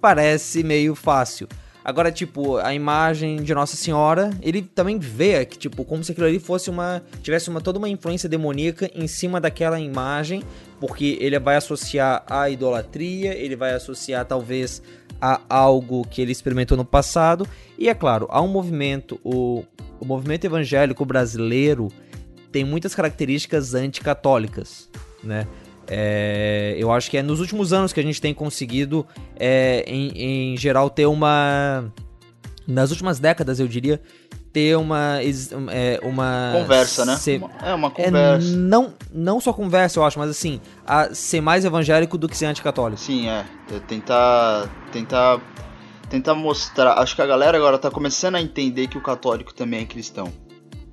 parece 0.00 0.62
meio 0.62 0.94
fácil. 0.94 1.48
Agora, 1.86 2.10
tipo, 2.10 2.56
a 2.56 2.74
imagem 2.74 3.36
de 3.36 3.54
Nossa 3.54 3.76
Senhora, 3.76 4.30
ele 4.42 4.60
também 4.60 4.98
vê 4.98 5.46
que, 5.46 5.56
tipo, 5.56 5.84
como 5.84 6.02
se 6.02 6.10
aquilo 6.10 6.26
ali 6.26 6.40
fosse 6.40 6.68
uma. 6.68 7.00
tivesse 7.22 7.48
uma, 7.48 7.60
toda 7.60 7.78
uma 7.78 7.88
influência 7.88 8.28
demoníaca 8.28 8.90
em 8.92 9.06
cima 9.06 9.40
daquela 9.40 9.78
imagem, 9.78 10.42
porque 10.80 11.16
ele 11.20 11.38
vai 11.38 11.54
associar 11.54 12.24
a 12.28 12.50
idolatria, 12.50 13.34
ele 13.34 13.54
vai 13.54 13.72
associar 13.72 14.24
talvez 14.24 14.82
a 15.20 15.40
algo 15.48 16.04
que 16.10 16.20
ele 16.20 16.32
experimentou 16.32 16.76
no 16.76 16.84
passado. 16.84 17.46
E 17.78 17.88
é 17.88 17.94
claro, 17.94 18.26
há 18.30 18.42
um 18.42 18.48
movimento, 18.48 19.20
o, 19.22 19.62
o 20.00 20.04
movimento 20.04 20.44
evangélico 20.44 21.04
brasileiro 21.04 21.86
tem 22.50 22.64
muitas 22.64 22.96
características 22.96 23.74
anticatólicas, 23.74 24.88
né? 25.22 25.46
É, 25.88 26.74
eu 26.78 26.90
acho 26.90 27.10
que 27.10 27.16
é 27.16 27.22
nos 27.22 27.40
últimos 27.40 27.72
anos 27.72 27.92
que 27.92 28.00
a 28.00 28.02
gente 28.02 28.20
tem 28.20 28.34
conseguido, 28.34 29.06
é, 29.38 29.84
em, 29.86 30.52
em, 30.52 30.56
geral, 30.56 30.90
ter 30.90 31.06
uma. 31.06 31.84
Nas 32.66 32.90
últimas 32.90 33.20
décadas, 33.20 33.60
eu 33.60 33.68
diria, 33.68 34.00
ter 34.52 34.76
uma. 34.76 35.18
É, 35.70 36.00
uma 36.02 36.52
conversa, 36.52 37.04
né? 37.04 37.16
Ser, 37.16 37.42
é, 37.62 37.74
uma 37.74 37.90
conversa. 37.90 38.48
É, 38.48 38.56
não, 38.56 38.94
não 39.12 39.40
só 39.40 39.52
conversa, 39.52 39.98
eu 39.98 40.04
acho, 40.04 40.18
mas 40.18 40.30
assim, 40.30 40.60
a 40.84 41.14
ser 41.14 41.40
mais 41.40 41.64
evangélico 41.64 42.18
do 42.18 42.28
que 42.28 42.36
ser 42.36 42.46
anticatólico. 42.46 43.00
Sim, 43.00 43.28
é. 43.28 43.44
é 43.72 43.78
tentar. 43.80 44.68
Tentar. 44.92 45.40
Tentar 46.08 46.34
mostrar. 46.34 46.94
Acho 46.94 47.16
que 47.16 47.22
a 47.22 47.26
galera 47.26 47.56
agora 47.56 47.78
tá 47.78 47.90
começando 47.90 48.36
a 48.36 48.40
entender 48.40 48.86
que 48.86 48.96
o 48.96 49.00
católico 49.00 49.52
também 49.52 49.82
é 49.82 49.84
cristão. 49.84 50.32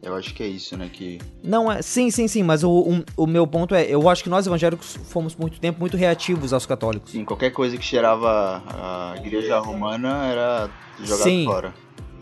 Eu 0.04 0.16
acho 0.16 0.34
que 0.34 0.44
é 0.44 0.48
isso, 0.48 0.78
né? 0.78 0.90
Que... 0.92 1.18
Não, 1.42 1.72
é. 1.72 1.82
Sim, 1.82 2.12
sim, 2.12 2.28
sim, 2.28 2.44
mas 2.44 2.62
o, 2.62 2.70
o, 2.70 3.24
o, 3.24 3.26
meu 3.26 3.48
ponto 3.48 3.74
é, 3.74 3.86
eu 3.86 4.10
acho 4.10 4.22
que 4.22 4.30
nós 4.30 4.46
evangélicos 4.46 5.00
fomos 5.06 5.34
muito 5.34 5.62
tempo 5.62 5.80
muito 5.80 5.96
reativos 5.96 6.52
aos 6.52 6.66
católicos. 6.66 7.14
Sim, 7.14 7.24
qualquer 7.24 7.52
coisa 7.52 7.78
que 7.78 7.86
cheirava 7.86 8.62
a 8.68 9.16
igreja 9.18 9.58
romana 9.60 10.28
era 10.28 10.70
jogado 11.02 11.24
sim. 11.24 11.46
fora. 11.46 11.74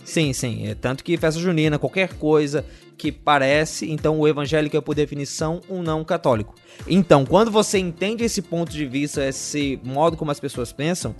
Sim, 0.06 0.32
sim. 0.32 0.68
É, 0.68 0.76
tanto 0.76 1.04
que 1.04 1.18
festa 1.18 1.40
junina, 1.40 1.80
qualquer 1.80 2.14
coisa 2.14 2.64
que 2.98 3.12
parece, 3.12 3.90
então 3.92 4.20
o 4.20 4.28
evangélico 4.28 4.78
é 4.78 4.82
por 4.82 4.94
definição 4.94 5.60
um 5.68 5.82
não 5.82 6.04
católico. 6.04 6.54
Então, 6.88 7.26
quando 7.26 7.50
você 7.50 7.80
entende 7.80 8.24
esse 8.24 8.44
ponto 8.44 8.72
de 8.72 8.86
vista, 8.86 9.26
esse 9.26 9.80
modo 9.84 10.16
como 10.16 10.30
as 10.30 10.40
pessoas 10.40 10.72
pensam, 10.72 11.16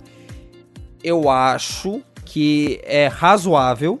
eu 1.02 1.28
acho 1.28 2.00
que 2.24 2.80
é 2.84 3.08
razoável 3.08 4.00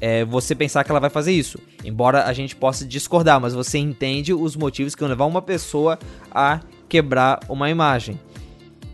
é, 0.00 0.24
você 0.24 0.54
pensar 0.54 0.84
que 0.84 0.90
ela 0.90 1.00
vai 1.00 1.10
fazer 1.10 1.32
isso. 1.32 1.58
Embora 1.84 2.24
a 2.24 2.32
gente 2.32 2.54
possa 2.54 2.84
discordar, 2.84 3.40
mas 3.40 3.54
você 3.54 3.78
entende 3.78 4.32
os 4.34 4.56
motivos 4.56 4.94
que 4.94 5.00
vão 5.00 5.08
levar 5.08 5.26
uma 5.26 5.42
pessoa 5.42 5.98
a 6.30 6.60
quebrar 6.88 7.40
uma 7.48 7.70
imagem. 7.70 8.18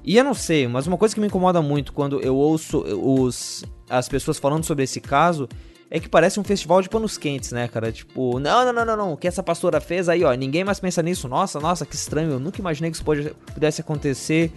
E 0.04 0.16
eu 0.16 0.24
não 0.24 0.34
sei, 0.34 0.66
mas 0.66 0.86
uma 0.86 0.96
coisa 0.96 1.14
que 1.14 1.20
me 1.20 1.28
incomoda 1.28 1.62
muito 1.62 1.92
quando 1.92 2.20
eu 2.20 2.34
ouço 2.34 2.78
os, 2.80 3.64
as 3.88 4.08
pessoas 4.08 4.38
falando 4.38 4.64
sobre 4.64 4.82
esse 4.82 5.00
caso 5.00 5.48
é 5.94 6.00
que 6.00 6.08
parece 6.08 6.40
um 6.40 6.44
festival 6.44 6.80
de 6.80 6.88
panos 6.88 7.18
quentes, 7.18 7.52
né, 7.52 7.68
cara? 7.68 7.92
Tipo, 7.92 8.40
não, 8.40 8.64
não, 8.64 8.72
não, 8.72 8.84
não, 8.84 8.96
não, 8.96 9.12
o 9.12 9.16
que 9.16 9.28
essa 9.28 9.42
pastora 9.42 9.78
fez 9.78 10.08
aí, 10.08 10.24
ó, 10.24 10.32
ninguém 10.32 10.64
mais 10.64 10.80
pensa 10.80 11.02
nisso. 11.02 11.28
Nossa, 11.28 11.60
nossa, 11.60 11.84
que 11.84 11.94
estranho, 11.94 12.30
eu 12.30 12.40
nunca 12.40 12.58
imaginei 12.60 12.90
que 12.90 12.96
isso 12.96 13.04
pudesse 13.52 13.82
acontecer. 13.82 14.50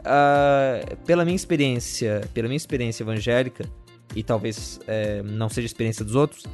Uh, 0.00 0.96
pela 1.06 1.24
minha 1.24 1.34
experiência, 1.34 2.28
pela 2.34 2.46
minha 2.46 2.56
experiência 2.58 3.02
evangélica, 3.02 3.64
e 4.14 4.22
talvez 4.22 4.80
é, 4.86 5.22
não 5.22 5.48
seja 5.48 5.66
experiência 5.66 6.04
dos 6.04 6.14
outros, 6.14 6.44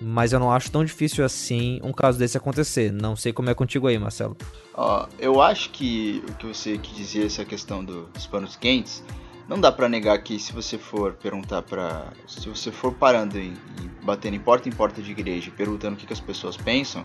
mas 0.00 0.32
eu 0.32 0.40
não 0.40 0.50
acho 0.50 0.70
tão 0.70 0.84
difícil 0.84 1.24
assim 1.24 1.80
um 1.82 1.92
caso 1.92 2.18
desse 2.18 2.36
acontecer. 2.36 2.92
Não 2.92 3.14
sei 3.14 3.32
como 3.32 3.50
é 3.50 3.54
contigo 3.54 3.86
aí, 3.86 3.98
Marcelo. 3.98 4.36
Ó, 4.74 5.06
eu 5.18 5.40
acho 5.40 5.70
que 5.70 6.22
o 6.28 6.34
que 6.34 6.46
você 6.46 6.76
quis 6.76 6.96
dizer, 6.96 7.26
essa 7.26 7.44
questão 7.44 7.84
do, 7.84 8.06
dos 8.06 8.26
panos 8.26 8.56
quentes, 8.56 9.02
não 9.48 9.60
dá 9.60 9.70
para 9.70 9.88
negar 9.88 10.18
que 10.22 10.38
se 10.38 10.52
você 10.52 10.78
for 10.78 11.14
perguntar 11.14 11.62
para, 11.62 12.12
se 12.26 12.48
você 12.48 12.72
for 12.72 12.92
parando 12.92 13.38
e, 13.38 13.48
e, 13.48 14.04
batendo 14.04 14.34
em 14.34 14.40
porta 14.40 14.68
em 14.68 14.72
porta 14.72 15.02
de 15.02 15.10
igreja, 15.10 15.52
perguntando 15.56 15.94
o 15.94 15.98
que, 15.98 16.06
que 16.06 16.12
as 16.12 16.20
pessoas 16.20 16.56
pensam, 16.56 17.04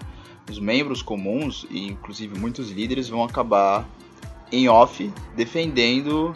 os 0.50 0.60
membros 0.60 1.02
comuns 1.02 1.68
e 1.70 1.88
inclusive 1.88 2.40
muitos 2.40 2.72
líderes 2.72 3.10
vão 3.10 3.24
acabar 3.24 3.88
em 4.52 4.70
off 4.70 5.12
defendendo 5.36 6.36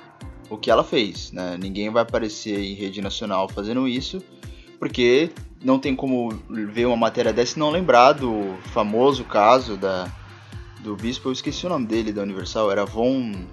o 0.51 0.57
que 0.57 0.69
ela 0.69 0.83
fez, 0.83 1.31
né? 1.31 1.57
Ninguém 1.57 1.89
vai 1.89 2.03
aparecer 2.03 2.59
em 2.59 2.73
rede 2.73 3.01
nacional 3.01 3.47
fazendo 3.47 3.87
isso, 3.87 4.21
porque 4.77 5.31
não 5.63 5.79
tem 5.79 5.95
como 5.95 6.29
ver 6.49 6.87
uma 6.87 6.97
matéria 6.97 7.31
dessa 7.31 7.57
e 7.57 7.59
não 7.59 7.69
lembrar 7.69 8.11
do 8.11 8.57
famoso 8.73 9.23
caso 9.23 9.77
da, 9.77 10.11
do 10.81 10.93
bispo, 10.93 11.29
eu 11.29 11.31
esqueci 11.31 11.65
o 11.65 11.69
nome 11.69 11.85
dele 11.85 12.11
da 12.11 12.21
Universal, 12.21 12.69
era 12.69 12.85
Von, 12.85 13.45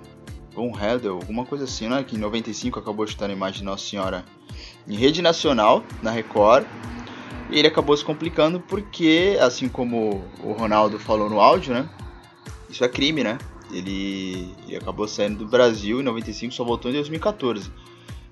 Von 0.52 0.72
Hedel, 0.76 1.14
alguma 1.14 1.46
coisa 1.46 1.64
assim, 1.64 1.88
né? 1.88 2.02
Que 2.02 2.16
em 2.16 2.18
95 2.18 2.80
acabou 2.80 3.06
chutando 3.06 3.30
a 3.30 3.36
imagem 3.36 3.60
de 3.60 3.64
Nossa 3.64 3.86
Senhora 3.86 4.24
em 4.88 4.96
rede 4.96 5.22
nacional, 5.22 5.84
na 6.02 6.10
Record, 6.10 6.66
e 7.48 7.60
ele 7.60 7.68
acabou 7.68 7.96
se 7.96 8.04
complicando 8.04 8.58
porque, 8.58 9.38
assim 9.40 9.68
como 9.68 10.24
o 10.42 10.50
Ronaldo 10.50 10.98
falou 10.98 11.30
no 11.30 11.40
áudio, 11.40 11.74
né? 11.74 11.88
Isso 12.68 12.84
é 12.84 12.88
crime, 12.88 13.22
né? 13.22 13.38
Ele, 13.70 14.54
ele 14.66 14.76
acabou 14.76 15.06
saindo 15.06 15.38
do 15.38 15.46
Brasil 15.46 16.00
em 16.00 16.02
95, 16.02 16.54
só 16.54 16.64
voltou 16.64 16.90
em 16.90 16.94
2014. 16.94 17.70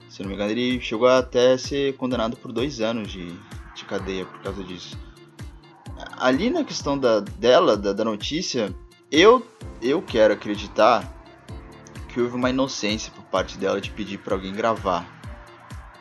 Se 0.09 0.23
não 0.23 0.28
me 0.28 0.35
engano, 0.35 0.50
ele 0.50 0.81
chegou 0.81 1.09
até 1.09 1.52
a 1.52 1.59
ser 1.59 1.95
condenado 1.97 2.37
por 2.37 2.52
dois 2.52 2.81
anos 2.81 3.11
de, 3.11 3.28
de 3.75 3.85
cadeia 3.85 4.25
por 4.25 4.40
causa 4.40 4.64
disso. 4.64 4.99
Ali 6.16 6.50
na 6.50 6.64
questão 6.64 6.99
da, 6.99 7.21
dela, 7.21 7.76
da, 7.76 7.93
da 7.93 8.05
notícia, 8.05 8.75
eu, 9.11 9.47
eu 9.83 10.00
quero 10.00 10.35
acreditar 10.35 11.12
que 12.09 12.21
houve 12.21 12.35
uma 12.35 12.49
inocência 12.49 13.12
por 13.12 13.25
parte 13.25 13.59
dela 13.59 13.81
de 13.81 13.90
pedir 13.90 14.19
para 14.19 14.35
alguém 14.35 14.55
gravar 14.55 15.07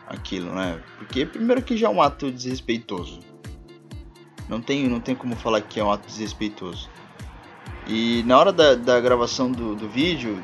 aquilo, 0.07 0.53
né? 0.53 0.81
Porque 0.97 1.25
primeiro 1.25 1.61
que 1.61 1.75
já 1.75 1.87
é 1.87 1.89
um 1.89 2.01
ato 2.01 2.31
desrespeitoso. 2.31 3.19
Não 4.47 4.61
tem, 4.61 4.87
não 4.87 4.99
tem 4.99 5.15
como 5.15 5.35
falar 5.35 5.61
que 5.61 5.79
é 5.79 5.83
um 5.83 5.91
ato 5.91 6.07
desrespeitoso. 6.07 6.89
E 7.87 8.23
na 8.23 8.37
hora 8.37 8.51
da, 8.51 8.75
da 8.75 8.99
gravação 8.99 9.51
do, 9.51 9.75
do 9.75 9.87
vídeo, 9.87 10.41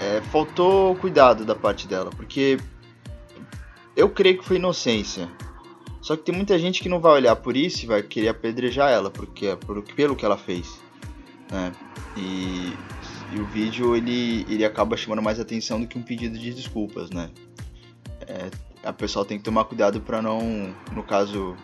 é, 0.00 0.20
faltou 0.30 0.94
cuidado 0.96 1.44
da 1.44 1.54
parte 1.54 1.86
dela, 1.88 2.10
porque 2.10 2.58
eu 3.96 4.08
creio 4.10 4.38
que 4.38 4.44
foi 4.44 4.56
inocência. 4.56 5.28
Só 6.00 6.16
que 6.16 6.22
tem 6.22 6.34
muita 6.34 6.58
gente 6.58 6.80
que 6.80 6.88
não 6.88 7.00
vai 7.00 7.12
olhar 7.12 7.36
por 7.36 7.56
isso 7.56 7.84
e 7.84 7.86
vai 7.86 8.02
querer 8.02 8.28
apedrejar 8.28 8.90
ela 8.90 9.10
porque, 9.10 9.56
por, 9.56 9.82
pelo 9.82 10.14
que 10.14 10.24
ela 10.24 10.36
fez. 10.36 10.80
Né? 11.50 11.72
E, 12.16 12.72
e, 13.34 13.40
o 13.40 13.44
vídeo 13.46 13.96
ele, 13.96 14.46
ele 14.48 14.64
acaba 14.64 14.96
chamando 14.96 15.22
mais 15.22 15.40
atenção 15.40 15.80
do 15.80 15.86
que 15.86 15.98
um 15.98 16.02
pedido 16.02 16.38
de 16.38 16.52
desculpas, 16.52 17.10
né? 17.10 17.30
é, 18.28 18.50
a 18.84 18.92
pessoa 18.92 19.24
tem 19.24 19.38
que 19.38 19.44
tomar 19.44 19.64
cuidado 19.64 20.00
para 20.00 20.20
não, 20.20 20.74
no 20.92 21.02
caso, 21.02 21.56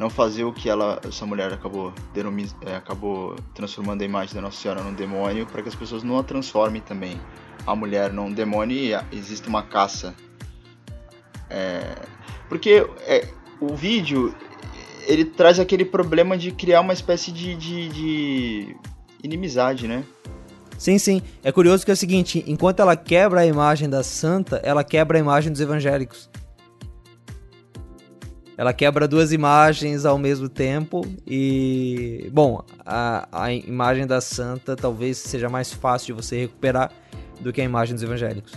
não 0.00 0.08
fazer 0.08 0.44
o 0.44 0.52
que 0.52 0.70
ela, 0.70 0.98
essa 1.06 1.26
mulher 1.26 1.52
acabou, 1.52 1.92
denomis, 2.14 2.56
é, 2.64 2.74
acabou 2.74 3.36
transformando 3.54 4.00
a 4.00 4.04
imagem 4.06 4.34
da 4.34 4.40
Nossa 4.40 4.56
Senhora 4.56 4.82
num 4.82 4.94
demônio, 4.94 5.44
para 5.44 5.60
que 5.60 5.68
as 5.68 5.74
pessoas 5.74 6.02
não 6.02 6.18
a 6.18 6.22
transformem 6.22 6.80
também 6.80 7.20
a 7.66 7.76
mulher 7.76 8.10
num 8.10 8.32
demônio 8.32 8.74
e 8.74 8.94
existe 9.14 9.46
uma 9.46 9.62
caça. 9.62 10.14
É, 11.50 11.96
porque 12.48 12.88
é, 13.00 13.28
o 13.60 13.76
vídeo 13.76 14.34
ele 15.06 15.26
traz 15.26 15.60
aquele 15.60 15.84
problema 15.84 16.38
de 16.38 16.50
criar 16.50 16.80
uma 16.80 16.94
espécie 16.94 17.30
de, 17.30 17.54
de, 17.54 17.88
de 17.90 18.76
inimizade, 19.22 19.86
né? 19.86 20.02
Sim, 20.78 20.96
sim. 20.96 21.20
É 21.44 21.52
curioso 21.52 21.84
que 21.84 21.90
é 21.90 21.94
o 21.94 21.96
seguinte: 21.96 22.42
enquanto 22.46 22.80
ela 22.80 22.96
quebra 22.96 23.40
a 23.40 23.46
imagem 23.46 23.86
da 23.86 24.02
santa, 24.02 24.62
ela 24.64 24.82
quebra 24.82 25.18
a 25.18 25.20
imagem 25.20 25.52
dos 25.52 25.60
evangélicos. 25.60 26.30
Ela 28.60 28.74
quebra 28.74 29.08
duas 29.08 29.32
imagens 29.32 30.04
ao 30.04 30.18
mesmo 30.18 30.46
tempo 30.46 31.00
e. 31.26 32.28
Bom, 32.30 32.62
a, 32.84 33.26
a 33.32 33.54
imagem 33.54 34.06
da 34.06 34.20
santa 34.20 34.76
talvez 34.76 35.16
seja 35.16 35.48
mais 35.48 35.72
fácil 35.72 36.14
de 36.14 36.22
você 36.22 36.40
recuperar 36.40 36.92
do 37.40 37.54
que 37.54 37.62
a 37.62 37.64
imagem 37.64 37.94
dos 37.94 38.04
evangélicos. 38.04 38.52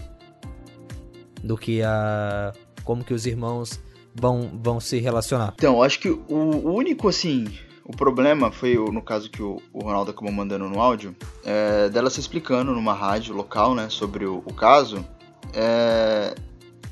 Do 1.42 1.56
que 1.56 1.82
a. 1.82 2.52
Como 2.84 3.02
que 3.02 3.14
os 3.14 3.26
irmãos 3.26 3.80
vão, 4.14 4.52
vão 4.62 4.78
se 4.78 5.00
relacionar. 5.00 5.54
Então, 5.56 5.82
acho 5.82 5.98
que 6.02 6.10
o, 6.10 6.70
único, 6.70 7.08
assim, 7.08 7.48
o 7.86 7.96
problema 7.96 8.52
foi, 8.52 8.76
no 8.76 9.02
caso 9.02 9.32
que 9.32 9.42
o, 9.42 9.62
o 9.72 9.86
Ronaldo 9.86 10.12
acabou 10.12 10.34
mandando 10.34 10.68
no 10.68 10.82
áudio, 10.82 11.16
é, 11.46 11.88
dela 11.88 12.10
se 12.10 12.20
explicando 12.20 12.74
numa 12.74 12.94
rádio 12.94 13.34
local, 13.34 13.74
né, 13.74 13.88
sobre 13.88 14.26
o, 14.26 14.44
o 14.46 14.54
caso. 14.54 15.06
É, 15.54 16.36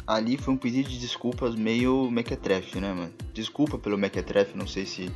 ali 0.06 0.38
foi 0.38 0.54
um 0.54 0.58
pedido 0.58 0.90
de 0.90 1.00
desculpas 1.00 1.56
meio 1.56 2.10
mequetrefe, 2.12 2.80
né, 2.80 2.94
mano? 2.94 3.14
Desculpa 3.34 3.78
pelo 3.78 3.98
mequetrefe, 3.98 4.58
não 4.58 4.68
sei 4.68 4.86
se... 4.86 5.12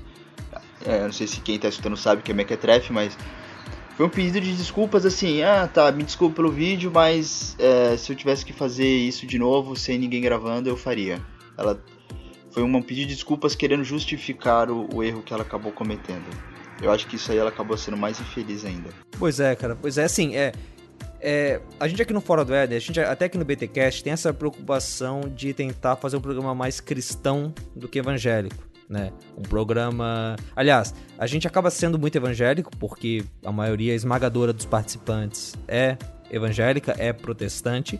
É, 0.85 1.03
não 1.03 1.11
sei 1.11 1.27
se 1.27 1.41
quem 1.41 1.57
tá 1.57 1.67
escutando 1.67 1.97
sabe 1.97 2.21
que 2.21 2.31
é 2.31 2.33
mequetrefe, 2.33 2.91
mas... 2.91 3.17
Foi 3.95 4.05
um 4.05 4.09
pedido 4.09 4.41
de 4.41 4.53
desculpas 4.53 5.05
assim, 5.05 5.41
ah 5.41 5.67
tá, 5.67 5.89
me 5.89 6.03
desculpa 6.03 6.35
pelo 6.35 6.51
vídeo, 6.51 6.91
mas 6.93 7.55
é, 7.57 7.95
se 7.95 8.11
eu 8.11 8.15
tivesse 8.15 8.45
que 8.45 8.51
fazer 8.51 8.85
isso 8.85 9.25
de 9.25 9.39
novo 9.39 9.73
sem 9.75 9.97
ninguém 9.97 10.21
gravando, 10.21 10.67
eu 10.67 10.75
faria. 10.75 11.21
Ela 11.57 11.81
foi 12.55 12.63
um 12.63 12.81
pedido 12.81 13.07
de 13.07 13.15
desculpas 13.15 13.53
querendo 13.53 13.83
justificar 13.83 14.69
o, 14.69 14.87
o, 14.93 15.03
erro 15.03 15.21
que 15.21 15.33
ela 15.33 15.43
acabou 15.43 15.71
cometendo. 15.71 16.25
Eu 16.81 16.91
acho 16.91 17.07
que 17.07 17.17
isso 17.17 17.31
aí 17.31 17.37
ela 17.37 17.49
acabou 17.49 17.77
sendo 17.77 17.97
mais 17.97 18.19
infeliz 18.19 18.65
ainda. 18.65 18.89
Pois 19.19 19.41
é, 19.41 19.55
cara. 19.55 19.75
Pois 19.75 19.97
é, 19.97 20.05
assim, 20.05 20.35
é. 20.35 20.53
É 21.21 21.61
a 21.79 21.87
gente 21.87 22.01
aqui 22.01 22.13
no 22.13 22.21
Fora 22.21 22.45
do 22.45 22.53
Éden, 22.53 22.77
a 22.77 22.79
gente 22.79 22.99
até 22.99 23.25
aqui 23.25 23.37
no 23.37 23.45
BTcast 23.45 24.03
tem 24.03 24.13
essa 24.13 24.33
preocupação 24.33 25.21
de 25.21 25.53
tentar 25.53 25.95
fazer 25.95 26.17
um 26.17 26.21
programa 26.21 26.53
mais 26.53 26.79
cristão 26.79 27.53
do 27.75 27.87
que 27.87 27.99
evangélico. 27.99 28.63
Né? 28.87 29.11
Um 29.35 29.41
programa. 29.41 30.35
Aliás, 30.55 30.93
a 31.17 31.25
gente 31.25 31.47
acaba 31.47 31.71
sendo 31.71 31.97
muito 31.97 32.15
evangélico 32.15 32.69
porque 32.77 33.23
a 33.43 33.51
maioria 33.51 33.95
esmagadora 33.95 34.53
dos 34.53 34.65
participantes 34.65 35.55
é 35.67 35.97
evangélica, 36.29 36.95
é 36.97 37.11
protestante, 37.11 37.99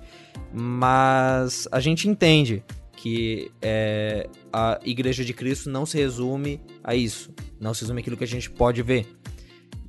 mas 0.54 1.68
a 1.72 1.80
gente 1.80 2.08
entende 2.08 2.64
que 2.96 3.52
é, 3.62 4.28
a 4.52 4.80
Igreja 4.84 5.24
de 5.24 5.34
Cristo 5.34 5.70
não 5.70 5.86
se 5.86 5.98
resume 5.98 6.62
a 6.84 6.96
isso, 6.96 7.34
não 7.60 7.74
se 7.74 7.82
resume 7.82 8.02
aquilo 8.02 8.18
que 8.18 8.24
a 8.24 8.28
gente 8.28 8.50
pode 8.50 8.82
ver. 8.82 9.08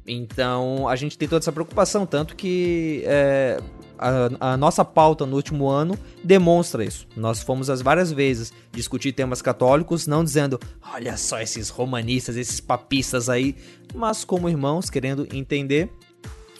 Então 0.06 0.88
a 0.88 0.96
gente 0.96 1.18
tem 1.18 1.26
toda 1.26 1.42
essa 1.42 1.52
preocupação, 1.52 2.06
tanto 2.06 2.36
que 2.36 3.02
é, 3.06 3.60
a, 3.98 4.52
a, 4.52 4.56
nossa 4.56 4.84
pauta 4.84 5.26
no 5.26 5.36
último 5.36 5.68
ano 5.68 5.98
demonstra 6.22 6.84
isso. 6.84 7.06
Nós 7.16 7.42
fomos 7.42 7.68
as 7.68 7.82
várias 7.82 8.12
vezes 8.12 8.52
discutir 8.72 9.12
temas 9.12 9.42
católicos, 9.42 10.06
não 10.06 10.22
dizendo, 10.22 10.60
olha 10.94 11.16
só 11.16 11.40
esses 11.40 11.68
romanistas, 11.68 12.36
esses 12.36 12.60
papistas 12.60 13.28
aí, 13.28 13.56
mas 13.94 14.24
como 14.24 14.48
irmãos, 14.48 14.88
querendo 14.88 15.26
entender 15.32 15.90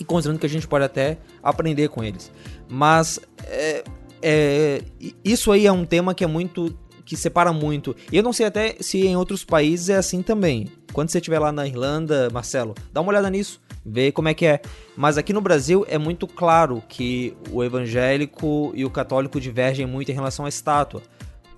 e 0.00 0.04
considerando 0.04 0.40
que 0.40 0.46
a 0.46 0.50
gente 0.50 0.66
pode 0.66 0.84
até 0.84 1.18
aprender 1.42 1.88
com 1.88 2.02
eles. 2.02 2.30
Mas 2.68 3.20
é, 3.44 3.84
é, 4.22 4.82
isso 5.24 5.52
aí 5.52 5.66
é 5.66 5.72
um 5.72 5.84
tema 5.84 6.14
que 6.14 6.24
é 6.24 6.26
muito. 6.26 6.76
que 7.04 7.16
separa 7.16 7.52
muito. 7.52 7.94
Eu 8.12 8.22
não 8.22 8.32
sei 8.32 8.46
até 8.46 8.76
se 8.80 9.06
em 9.06 9.16
outros 9.16 9.44
países 9.44 9.88
é 9.88 9.96
assim 9.96 10.22
também. 10.22 10.66
Quando 10.96 11.10
você 11.10 11.18
estiver 11.18 11.38
lá 11.38 11.52
na 11.52 11.66
Irlanda, 11.66 12.30
Marcelo, 12.32 12.74
dá 12.90 13.02
uma 13.02 13.10
olhada 13.10 13.28
nisso, 13.28 13.60
vê 13.84 14.10
como 14.10 14.28
é 14.28 14.34
que 14.34 14.46
é. 14.46 14.62
Mas 14.96 15.18
aqui 15.18 15.30
no 15.30 15.42
Brasil 15.42 15.84
é 15.90 15.98
muito 15.98 16.26
claro 16.26 16.82
que 16.88 17.36
o 17.50 17.62
evangélico 17.62 18.72
e 18.74 18.82
o 18.82 18.88
católico 18.88 19.38
divergem 19.38 19.84
muito 19.84 20.10
em 20.10 20.14
relação 20.14 20.46
à 20.46 20.48
estátua. 20.48 21.02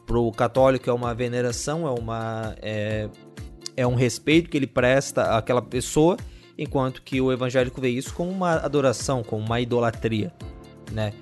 Pro 0.04 0.32
católico 0.32 0.90
é 0.90 0.92
uma 0.92 1.14
veneração, 1.14 1.86
é 1.86 1.90
uma. 1.92 2.56
É, 2.60 3.08
é 3.76 3.86
um 3.86 3.94
respeito 3.94 4.50
que 4.50 4.56
ele 4.56 4.66
presta 4.66 5.36
àquela 5.36 5.62
pessoa, 5.62 6.16
enquanto 6.58 7.00
que 7.00 7.20
o 7.20 7.30
evangélico 7.30 7.80
vê 7.80 7.90
isso 7.90 8.12
como 8.14 8.32
uma 8.32 8.54
adoração, 8.54 9.22
como 9.22 9.46
uma 9.46 9.60
idolatria, 9.60 10.32
né? 10.90 11.12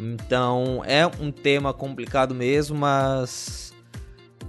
Então 0.00 0.80
é 0.86 1.06
um 1.06 1.30
tema 1.30 1.74
complicado 1.74 2.34
mesmo, 2.34 2.78
mas. 2.78 3.65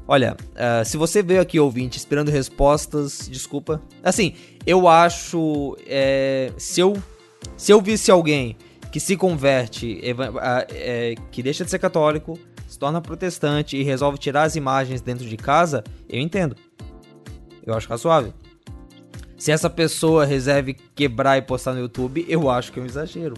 Olha, 0.08 0.38
uh, 0.54 0.86
se 0.86 0.96
você 0.96 1.22
veio 1.22 1.42
aqui 1.42 1.60
ouvinte 1.60 1.98
esperando 1.98 2.30
respostas, 2.30 3.28
desculpa. 3.30 3.82
Assim, 4.02 4.34
eu 4.66 4.88
acho. 4.88 5.76
É, 5.86 6.52
se, 6.58 6.80
eu, 6.80 6.96
se 7.58 7.74
eu 7.74 7.82
visse 7.82 8.10
alguém 8.10 8.56
que 8.92 9.00
se 9.02 9.18
converte, 9.18 10.00
é, 10.70 11.16
que 11.30 11.44
deixa 11.44 11.66
de 11.66 11.70
ser 11.70 11.80
católico, 11.80 12.40
se 12.68 12.80
torna 12.80 13.02
protestante 13.02 13.76
e 13.76 13.84
resolve 13.84 14.18
tirar 14.18 14.44
as 14.44 14.56
imagens 14.56 15.02
dentro 15.02 15.28
de 15.28 15.36
casa, 15.36 15.84
eu 16.08 16.20
entendo. 16.22 16.56
Eu 17.66 17.74
acho 17.74 17.90
razoável. 17.90 18.34
Se 19.38 19.52
essa 19.52 19.70
pessoa 19.70 20.26
reserve 20.26 20.74
quebrar 20.96 21.38
e 21.38 21.42
postar 21.42 21.74
no 21.74 21.82
YouTube, 21.82 22.26
eu 22.30 22.50
acho 22.50 22.72
que 22.72 22.80
é 22.80 22.82
um 22.82 22.86
exagero. 22.86 23.36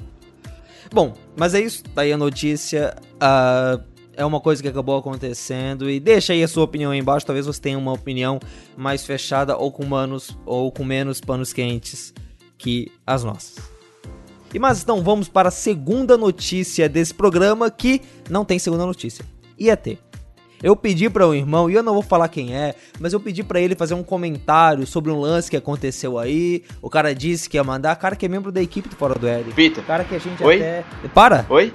Bom, 0.92 1.14
mas 1.36 1.54
é 1.54 1.62
isso. 1.62 1.84
Tá 1.84 2.04
aí 2.04 2.14
a 2.14 2.18
notícia. 2.18 2.96
Uh, 3.16 3.84
é 4.20 4.26
uma 4.26 4.42
coisa 4.42 4.62
que 4.62 4.68
acabou 4.68 4.98
acontecendo. 4.98 5.90
E 5.90 5.98
deixa 5.98 6.34
aí 6.34 6.44
a 6.44 6.48
sua 6.48 6.66
opinião 6.66 6.92
aí 6.92 7.00
embaixo. 7.00 7.26
Talvez 7.26 7.46
você 7.46 7.60
tenha 7.60 7.78
uma 7.78 7.94
opinião 7.94 8.38
mais 8.76 9.06
fechada 9.06 9.56
ou 9.56 9.72
com, 9.72 9.86
manos, 9.86 10.38
ou 10.46 10.72
com 10.72 10.84
menos 10.84 11.22
panos 11.22 11.54
quentes 11.54 12.14
que 12.58 12.92
as 13.08 13.24
nossas. 13.24 13.56
E 14.54 14.60
mas 14.60 14.84
então 14.84 15.02
vamos 15.02 15.30
para 15.30 15.48
a 15.48 15.52
segunda 15.52 16.18
notícia 16.18 16.90
desse 16.90 17.14
programa 17.14 17.72
que 17.72 18.02
não 18.30 18.44
tem 18.44 18.60
segunda 18.60 18.86
notícia. 18.86 19.24
Ia 19.58 19.78
ter. 19.78 20.00
Eu 20.62 20.76
pedi 20.76 21.10
para 21.10 21.26
um 21.26 21.34
irmão, 21.34 21.70
e 21.70 21.74
eu 21.74 21.82
não 21.82 21.94
vou 21.94 22.02
falar 22.02 22.28
quem 22.28 22.54
é, 22.54 22.76
mas 23.00 23.14
eu 23.14 23.20
pedi 23.22 23.44
para 23.44 23.62
ele 23.62 23.76
fazer 23.76 23.94
um 23.94 24.04
comentário 24.04 24.86
sobre 24.86 25.10
um 25.10 25.18
lance 25.18 25.50
que 25.50 25.56
aconteceu 25.56 26.20
aí. 26.20 26.66
O 26.82 26.90
cara 26.90 27.16
disse 27.16 27.50
que 27.50 27.56
ia 27.56 27.64
mandar, 27.64 27.96
cara 27.96 28.14
que 28.14 28.26
é 28.26 28.30
membro 28.30 28.52
da 28.52 28.62
equipe 28.62 28.90
do 28.90 28.96
Fora 28.98 29.16
do 29.16 29.26
Éden. 29.26 29.54
Pita. 29.54 29.82
Cara 29.82 30.04
que 30.04 30.16
a 30.16 30.20
gente 30.20 30.44
Oi? 30.44 30.58
até. 30.58 30.84
Para! 31.14 31.46
Oi? 31.50 31.74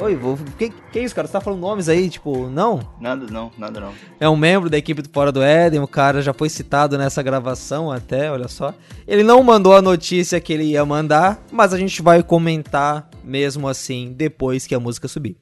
Oi, 0.00 0.16
vou... 0.16 0.38
que, 0.56 0.70
que 0.70 0.98
é 0.98 1.02
isso, 1.02 1.14
cara? 1.14 1.28
Você 1.28 1.32
tá 1.34 1.42
falando 1.42 1.60
nomes 1.60 1.86
aí, 1.86 2.08
tipo, 2.08 2.48
não? 2.48 2.80
Nada 2.98 3.26
não, 3.26 3.52
nada 3.58 3.80
não. 3.80 3.92
É 4.18 4.26
um 4.26 4.36
membro 4.36 4.70
da 4.70 4.78
equipe 4.78 5.02
do 5.02 5.10
Fora 5.10 5.30
do 5.30 5.42
Éden, 5.42 5.80
o 5.80 5.86
cara 5.86 6.22
já 6.22 6.32
foi 6.32 6.48
citado 6.48 6.96
nessa 6.96 7.22
gravação 7.22 7.92
até, 7.92 8.32
olha 8.32 8.48
só. 8.48 8.72
Ele 9.06 9.22
não 9.22 9.42
mandou 9.42 9.76
a 9.76 9.82
notícia 9.82 10.40
que 10.40 10.54
ele 10.54 10.64
ia 10.64 10.86
mandar, 10.86 11.38
mas 11.52 11.74
a 11.74 11.78
gente 11.78 12.00
vai 12.00 12.22
comentar 12.22 13.10
mesmo 13.22 13.68
assim 13.68 14.14
depois 14.16 14.66
que 14.66 14.74
a 14.74 14.80
música 14.80 15.06
subir. 15.06 15.36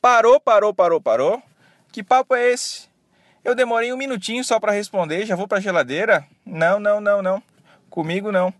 Parou, 0.00 0.40
parou, 0.40 0.72
parou, 0.72 0.98
parou. 0.98 1.42
Que 1.92 2.02
papo 2.02 2.34
é 2.34 2.52
esse? 2.52 2.88
Eu 3.44 3.54
demorei 3.54 3.92
um 3.92 3.98
minutinho 3.98 4.42
só 4.42 4.58
para 4.58 4.72
responder, 4.72 5.26
já 5.26 5.36
vou 5.36 5.46
para 5.46 5.58
a 5.58 5.60
geladeira? 5.60 6.24
Não, 6.46 6.80
não, 6.80 7.02
não, 7.02 7.20
não. 7.20 7.42
Comigo 7.90 8.32
não. 8.32 8.54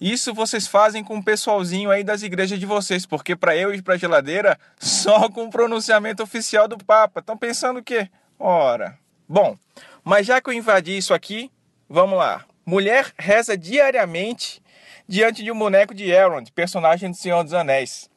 Isso 0.00 0.34
vocês 0.34 0.66
fazem 0.66 1.04
com 1.04 1.18
o 1.18 1.24
pessoalzinho 1.24 1.90
aí 1.90 2.02
das 2.02 2.22
igrejas 2.22 2.58
de 2.58 2.66
vocês, 2.66 3.06
porque 3.06 3.36
para 3.36 3.56
eu 3.56 3.74
ir 3.74 3.82
para 3.82 3.94
a 3.94 3.98
geladeira 3.98 4.58
só 4.78 5.28
com 5.28 5.44
o 5.44 5.50
pronunciamento 5.50 6.22
oficial 6.22 6.66
do 6.66 6.78
Papa. 6.78 7.20
Estão 7.20 7.36
pensando 7.36 7.80
o 7.80 7.82
quê? 7.82 8.08
Ora. 8.38 8.98
Bom, 9.28 9.56
mas 10.04 10.26
já 10.26 10.40
que 10.40 10.50
eu 10.50 10.54
invadi 10.54 10.96
isso 10.96 11.14
aqui, 11.14 11.50
vamos 11.88 12.18
lá. 12.18 12.44
Mulher 12.66 13.12
reza 13.18 13.56
diariamente 13.56 14.62
diante 15.08 15.42
de 15.42 15.50
um 15.50 15.58
boneco 15.58 15.94
de 15.94 16.10
Elrond, 16.10 16.50
personagem 16.52 17.10
do 17.10 17.16
Senhor 17.16 17.42
dos 17.42 17.54
Anéis 17.54 18.10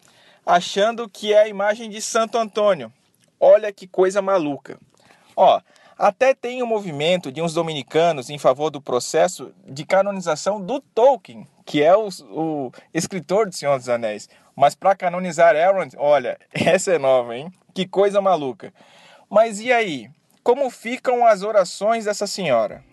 achando 0.45 1.09
que 1.09 1.33
é 1.33 1.41
a 1.41 1.47
imagem 1.47 1.89
de 1.89 2.01
Santo 2.01 2.37
Antônio. 2.37 2.93
Olha 3.39 3.73
que 3.73 3.87
coisa 3.87 4.21
maluca. 4.21 4.77
Ó, 5.35 5.59
até 5.97 6.33
tem 6.33 6.61
um 6.61 6.67
movimento 6.67 7.31
de 7.31 7.41
uns 7.41 7.53
dominicanos 7.53 8.29
em 8.29 8.37
favor 8.37 8.69
do 8.69 8.81
processo 8.81 9.51
de 9.65 9.85
canonização 9.85 10.61
do 10.61 10.79
Tolkien, 10.79 11.47
que 11.65 11.81
é 11.81 11.95
o, 11.95 12.07
o 12.29 12.71
escritor 12.93 13.47
do 13.47 13.55
Senhor 13.55 13.77
dos 13.77 13.89
Anéis. 13.89 14.29
Mas 14.55 14.75
para 14.75 14.95
canonizar 14.95 15.55
Elrond, 15.55 15.93
olha, 15.97 16.37
essa 16.53 16.93
é 16.93 16.99
nova, 16.99 17.35
hein? 17.35 17.51
Que 17.73 17.85
coisa 17.85 18.21
maluca. 18.21 18.73
Mas 19.29 19.59
e 19.59 19.71
aí? 19.71 20.09
Como 20.43 20.69
ficam 20.69 21.25
as 21.25 21.41
orações 21.41 22.05
dessa 22.05 22.27
senhora? 22.27 22.83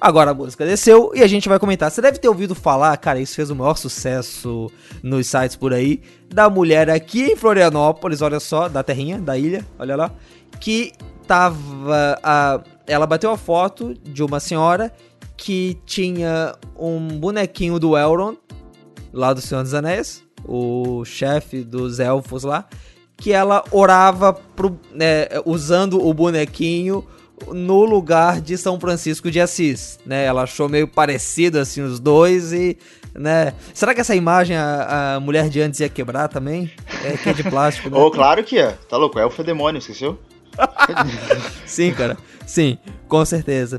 Agora 0.00 0.32
a 0.32 0.34
música 0.34 0.66
desceu 0.66 1.12
e 1.14 1.22
a 1.22 1.26
gente 1.26 1.48
vai 1.48 1.58
comentar. 1.58 1.90
Você 1.90 2.02
deve 2.02 2.18
ter 2.18 2.28
ouvido 2.28 2.54
falar, 2.54 2.94
cara, 2.98 3.18
isso 3.18 3.34
fez 3.34 3.48
o 3.48 3.56
maior 3.56 3.74
sucesso 3.76 4.70
nos 5.02 5.26
sites 5.26 5.56
por 5.56 5.72
aí, 5.72 6.02
da 6.28 6.50
mulher 6.50 6.90
aqui 6.90 7.32
em 7.32 7.36
Florianópolis, 7.36 8.20
olha 8.20 8.38
só, 8.38 8.68
da 8.68 8.82
terrinha, 8.82 9.18
da 9.18 9.38
ilha, 9.38 9.64
olha 9.78 9.96
lá, 9.96 10.12
que 10.60 10.92
tava. 11.26 12.18
A, 12.22 12.60
ela 12.86 13.06
bateu 13.06 13.30
a 13.30 13.38
foto 13.38 13.94
de 13.94 14.22
uma 14.22 14.38
senhora 14.40 14.92
que 15.44 15.76
tinha 15.84 16.54
um 16.74 17.06
bonequinho 17.18 17.78
do 17.78 17.98
Elrond, 17.98 18.38
lá 19.12 19.34
do 19.34 19.42
Senhor 19.42 19.62
dos 19.62 19.74
Anéis, 19.74 20.24
o 20.42 21.04
chefe 21.04 21.62
dos 21.62 22.00
elfos 22.00 22.44
lá, 22.44 22.66
que 23.14 23.30
ela 23.30 23.62
orava 23.70 24.32
pro, 24.32 24.80
né, 24.90 25.26
usando 25.44 26.02
o 26.02 26.14
bonequinho 26.14 27.06
no 27.48 27.84
lugar 27.84 28.40
de 28.40 28.56
São 28.56 28.80
Francisco 28.80 29.30
de 29.30 29.38
Assis, 29.38 29.98
né? 30.06 30.24
Ela 30.24 30.44
achou 30.44 30.66
meio 30.66 30.88
parecido 30.88 31.58
assim 31.58 31.82
os 31.82 32.00
dois 32.00 32.54
e, 32.54 32.78
né? 33.14 33.52
Será 33.74 33.94
que 33.94 34.00
essa 34.00 34.16
imagem 34.16 34.56
a, 34.56 35.16
a 35.16 35.20
mulher 35.20 35.50
de 35.50 35.60
antes 35.60 35.78
ia 35.80 35.90
quebrar 35.90 36.28
também? 36.28 36.72
É 37.04 37.18
que 37.18 37.28
é 37.28 37.34
de 37.34 37.44
plástico, 37.44 37.90
né? 37.90 37.98
oh, 38.00 38.10
claro 38.10 38.42
que 38.42 38.58
é. 38.58 38.70
Tá 38.88 38.96
louco, 38.96 39.18
é 39.18 39.26
o 39.26 39.42
demônio, 39.42 39.78
esqueceu? 39.78 40.18
Sim, 41.66 41.92
cara. 41.92 42.16
Sim, 42.46 42.78
com 43.06 43.22
certeza. 43.26 43.78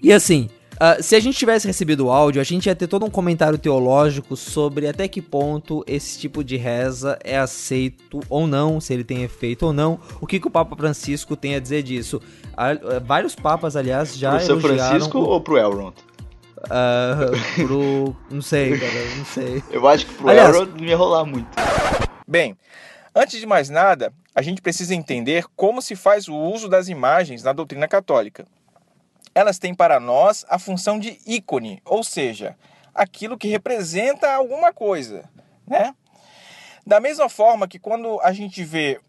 E 0.00 0.12
assim, 0.12 0.48
Uh, 0.74 1.00
se 1.00 1.14
a 1.14 1.20
gente 1.20 1.38
tivesse 1.38 1.66
recebido 1.66 2.06
o 2.06 2.10
áudio, 2.10 2.40
a 2.40 2.44
gente 2.44 2.66
ia 2.66 2.74
ter 2.74 2.88
todo 2.88 3.06
um 3.06 3.10
comentário 3.10 3.56
teológico 3.56 4.36
sobre 4.36 4.88
até 4.88 5.06
que 5.06 5.22
ponto 5.22 5.84
esse 5.86 6.18
tipo 6.18 6.42
de 6.42 6.56
reza 6.56 7.16
é 7.22 7.38
aceito 7.38 8.20
ou 8.28 8.46
não, 8.46 8.80
se 8.80 8.92
ele 8.92 9.04
tem 9.04 9.22
efeito 9.22 9.66
ou 9.66 9.72
não, 9.72 10.00
o 10.20 10.26
que, 10.26 10.40
que 10.40 10.48
o 10.48 10.50
Papa 10.50 10.74
Francisco 10.74 11.36
tem 11.36 11.54
a 11.54 11.60
dizer 11.60 11.82
disso. 11.82 12.20
Uh, 12.52 13.00
vários 13.04 13.36
papas, 13.36 13.76
aliás, 13.76 14.16
já 14.16 14.36
pro 14.36 14.46
São 14.46 14.60
Francisco 14.60 15.18
o... 15.18 15.28
ou 15.28 15.40
pro 15.40 15.56
Elrond? 15.56 15.94
Uh, 16.64 17.66
pro... 17.66 18.16
não 18.30 18.42
sei, 18.42 18.76
cara, 18.76 19.16
não 19.16 19.24
sei. 19.26 19.62
Eu 19.70 19.86
acho 19.86 20.06
que 20.06 20.14
pro 20.14 20.28
aliás, 20.28 20.54
Elrond 20.54 20.72
não 20.76 20.84
ia 20.84 20.96
rolar 20.96 21.24
muito. 21.24 21.46
Bem, 22.26 22.56
antes 23.14 23.38
de 23.38 23.46
mais 23.46 23.70
nada, 23.70 24.12
a 24.34 24.42
gente 24.42 24.60
precisa 24.60 24.92
entender 24.92 25.44
como 25.54 25.80
se 25.80 25.94
faz 25.94 26.26
o 26.26 26.34
uso 26.34 26.68
das 26.68 26.88
imagens 26.88 27.44
na 27.44 27.52
doutrina 27.52 27.86
católica 27.86 28.44
elas 29.34 29.58
têm 29.58 29.74
para 29.74 29.98
nós 29.98 30.44
a 30.48 30.58
função 30.58 30.98
de 30.98 31.18
ícone, 31.26 31.82
ou 31.84 32.04
seja, 32.04 32.56
aquilo 32.94 33.36
que 33.36 33.48
representa 33.48 34.32
alguma 34.32 34.72
coisa, 34.72 35.28
né? 35.66 35.94
Da 36.86 37.00
mesma 37.00 37.28
forma 37.28 37.66
que 37.66 37.78
quando 37.78 38.20
a 38.20 38.32
gente 38.32 38.62
vê 38.62 39.00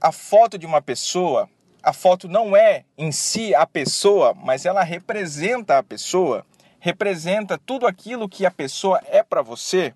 a 0.00 0.12
foto 0.12 0.56
de 0.56 0.64
uma 0.64 0.80
pessoa, 0.80 1.48
a 1.82 1.92
foto 1.92 2.28
não 2.28 2.56
é 2.56 2.84
em 2.96 3.12
si 3.12 3.54
a 3.54 3.66
pessoa, 3.66 4.34
mas 4.34 4.64
ela 4.64 4.82
representa 4.82 5.78
a 5.78 5.82
pessoa, 5.82 6.46
representa 6.78 7.58
tudo 7.58 7.86
aquilo 7.86 8.28
que 8.28 8.46
a 8.46 8.50
pessoa 8.50 9.02
é 9.06 9.22
para 9.22 9.42
você. 9.42 9.92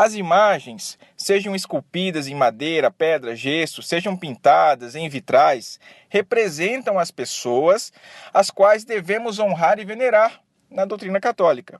As 0.00 0.14
imagens, 0.14 0.98
sejam 1.14 1.54
esculpidas 1.54 2.26
em 2.26 2.34
madeira, 2.34 2.90
pedra, 2.90 3.36
gesso, 3.36 3.82
sejam 3.82 4.16
pintadas 4.16 4.96
em 4.96 5.06
vitrais, 5.10 5.78
representam 6.08 6.98
as 6.98 7.10
pessoas 7.10 7.92
as 8.32 8.50
quais 8.50 8.82
devemos 8.82 9.38
honrar 9.38 9.78
e 9.78 9.84
venerar 9.84 10.40
na 10.70 10.86
doutrina 10.86 11.20
católica. 11.20 11.78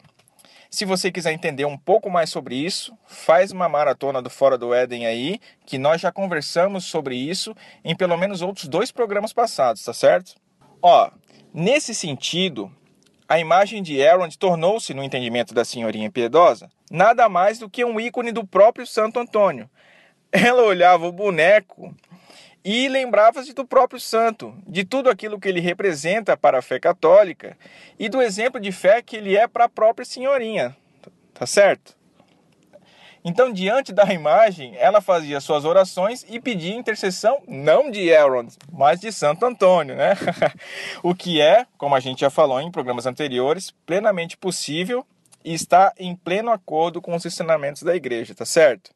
Se 0.68 0.85
você 0.85 1.11
quiser 1.11 1.33
entender 1.33 1.64
um 1.64 1.78
pouco 1.78 2.11
mais 2.11 2.28
sobre 2.28 2.56
isso, 2.56 2.94
faz 3.06 3.52
uma 3.52 3.70
maratona 3.70 4.20
do 4.20 4.28
Fora 4.28 4.59
do 4.59 4.74
Éden 4.74 5.06
aí, 5.06 5.40
que 5.64 5.78
nós 5.78 6.02
já 6.02 6.12
conversamos 6.12 6.85
sobre 6.85 7.16
isso 7.16 7.56
em 7.83 7.96
pelo 7.96 8.18
menos 8.18 8.42
outros 8.42 8.68
dois 8.68 8.92
programas 8.92 9.33
passados, 9.33 9.83
tá 9.83 9.94
certo? 9.94 10.35
Ó, 10.83 11.11
nesse 11.54 11.94
sentido, 11.94 12.70
a 13.30 13.38
imagem 13.38 13.80
de 13.80 13.96
Elrond 13.96 14.36
tornou-se, 14.36 14.92
no 14.92 15.04
entendimento 15.04 15.54
da 15.54 15.64
senhorinha 15.64 16.10
piedosa, 16.10 16.68
nada 16.90 17.28
mais 17.28 17.60
do 17.60 17.70
que 17.70 17.84
um 17.84 18.00
ícone 18.00 18.32
do 18.32 18.44
próprio 18.44 18.84
Santo 18.84 19.20
Antônio. 19.20 19.70
Ela 20.32 20.64
olhava 20.64 21.06
o 21.06 21.12
boneco 21.12 21.94
e 22.64 22.88
lembrava-se 22.88 23.52
do 23.52 23.64
próprio 23.64 24.00
santo, 24.00 24.52
de 24.66 24.84
tudo 24.84 25.08
aquilo 25.08 25.38
que 25.38 25.48
ele 25.48 25.60
representa 25.60 26.36
para 26.36 26.58
a 26.58 26.62
fé 26.62 26.80
católica 26.80 27.56
e 27.96 28.08
do 28.08 28.20
exemplo 28.20 28.58
de 28.58 28.72
fé 28.72 29.00
que 29.00 29.14
ele 29.14 29.36
é 29.36 29.46
para 29.46 29.66
a 29.66 29.68
própria 29.68 30.04
senhorinha. 30.04 30.76
Tá 31.32 31.46
certo? 31.46 31.96
Então, 33.24 33.52
diante 33.52 33.92
da 33.92 34.04
imagem, 34.12 34.74
ela 34.78 35.00
fazia 35.00 35.40
suas 35.40 35.64
orações 35.64 36.24
e 36.28 36.40
pedia 36.40 36.74
intercessão 36.74 37.42
não 37.46 37.90
de 37.90 38.09
Elrond, 38.09 38.54
mas 38.72 39.00
de 39.00 39.12
Santo 39.12 39.44
Antônio, 39.44 39.94
né? 39.94 40.14
o 41.02 41.14
que 41.14 41.40
é, 41.40 41.66
como 41.76 41.94
a 41.94 42.00
gente 42.00 42.20
já 42.20 42.30
falou 42.30 42.61
em 42.61 42.70
programas 42.70 43.04
anteriores, 43.06 43.72
plenamente 43.85 44.37
possível 44.38 45.06
e 45.44 45.52
está 45.52 45.92
em 45.98 46.16
pleno 46.16 46.50
acordo 46.50 47.00
com 47.00 47.14
os 47.14 47.24
ensinamentos 47.24 47.83
da 47.83 47.94
igreja, 47.94 48.35
tá 48.35 48.46
certo? 48.46 48.90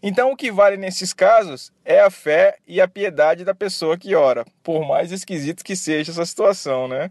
Então, 0.00 0.30
o 0.30 0.36
que 0.36 0.52
vale 0.52 0.76
nesses 0.76 1.12
casos 1.12 1.72
é 1.84 2.00
a 2.00 2.10
fé 2.10 2.58
e 2.66 2.80
a 2.80 2.86
piedade 2.86 3.44
da 3.44 3.54
pessoa 3.54 3.98
que 3.98 4.14
ora, 4.14 4.44
por 4.62 4.86
mais 4.86 5.10
esquisito 5.10 5.64
que 5.64 5.74
seja 5.74 6.12
essa 6.12 6.24
situação, 6.24 6.86
né? 6.86 7.10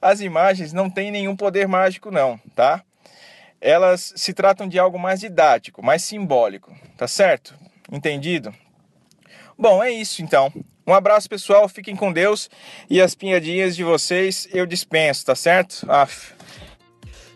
As 0.00 0.20
imagens 0.20 0.72
não 0.72 0.88
têm 0.88 1.10
nenhum 1.10 1.34
poder 1.34 1.66
mágico, 1.66 2.12
não, 2.12 2.38
tá? 2.54 2.84
Elas 3.60 4.12
se 4.16 4.32
tratam 4.32 4.68
de 4.68 4.78
algo 4.78 4.98
mais 4.98 5.20
didático, 5.20 5.84
mais 5.84 6.02
simbólico, 6.02 6.74
tá 6.96 7.08
certo? 7.08 7.54
Entendido? 7.90 8.52
Bom, 9.58 9.82
é 9.82 9.90
isso 9.90 10.22
então. 10.22 10.52
Um 10.86 10.94
abraço 10.94 11.28
pessoal, 11.28 11.68
fiquem 11.68 11.94
com 11.94 12.12
Deus 12.12 12.48
e 12.88 13.00
as 13.00 13.14
pinhadinhas 13.14 13.76
de 13.76 13.84
vocês 13.84 14.48
eu 14.52 14.64
dispenso, 14.64 15.26
tá 15.26 15.34
certo? 15.34 15.84
Aff. 15.90 16.32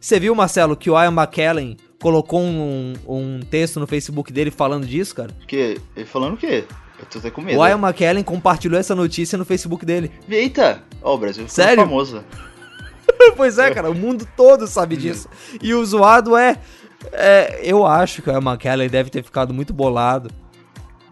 Você 0.00 0.18
viu, 0.18 0.34
Marcelo, 0.34 0.76
que 0.76 0.90
o 0.90 1.00
Ian 1.00 1.12
McKellen 1.12 1.76
colocou 2.00 2.40
um, 2.40 2.94
um 3.06 3.40
texto 3.40 3.78
no 3.78 3.86
Facebook 3.86 4.32
dele 4.32 4.50
falando 4.50 4.86
disso, 4.86 5.14
cara? 5.14 5.30
Que? 5.46 5.80
Ele 5.94 6.06
falando 6.06 6.34
o 6.34 6.36
quê? 6.36 6.64
Eu 6.98 7.06
tô 7.06 7.18
até 7.18 7.30
com 7.30 7.40
medo. 7.40 7.58
O 7.58 7.66
Ian 7.66 7.78
McKellen 7.78 8.24
compartilhou 8.24 8.78
essa 8.78 8.94
notícia 8.94 9.36
no 9.36 9.44
Facebook 9.44 9.84
dele. 9.84 10.10
Eita! 10.28 10.82
Ó, 11.02 11.12
oh, 11.12 11.14
o 11.14 11.18
Brasil 11.18 11.48
ficou 11.48 11.64
Sério? 11.64 11.84
famoso. 11.84 12.24
pois 13.36 13.58
é, 13.58 13.70
cara, 13.70 13.90
o 13.90 13.94
mundo 13.94 14.26
todo 14.36 14.66
sabe 14.66 14.96
disso. 14.96 15.28
E 15.60 15.74
o 15.74 15.84
zoado 15.84 16.36
é, 16.36 16.58
é 17.12 17.60
eu 17.62 17.86
acho 17.86 18.22
que 18.22 18.30
o 18.30 18.36
McKellen 18.36 18.88
deve 18.88 19.10
ter 19.10 19.22
ficado 19.22 19.52
muito 19.52 19.72
bolado 19.72 20.30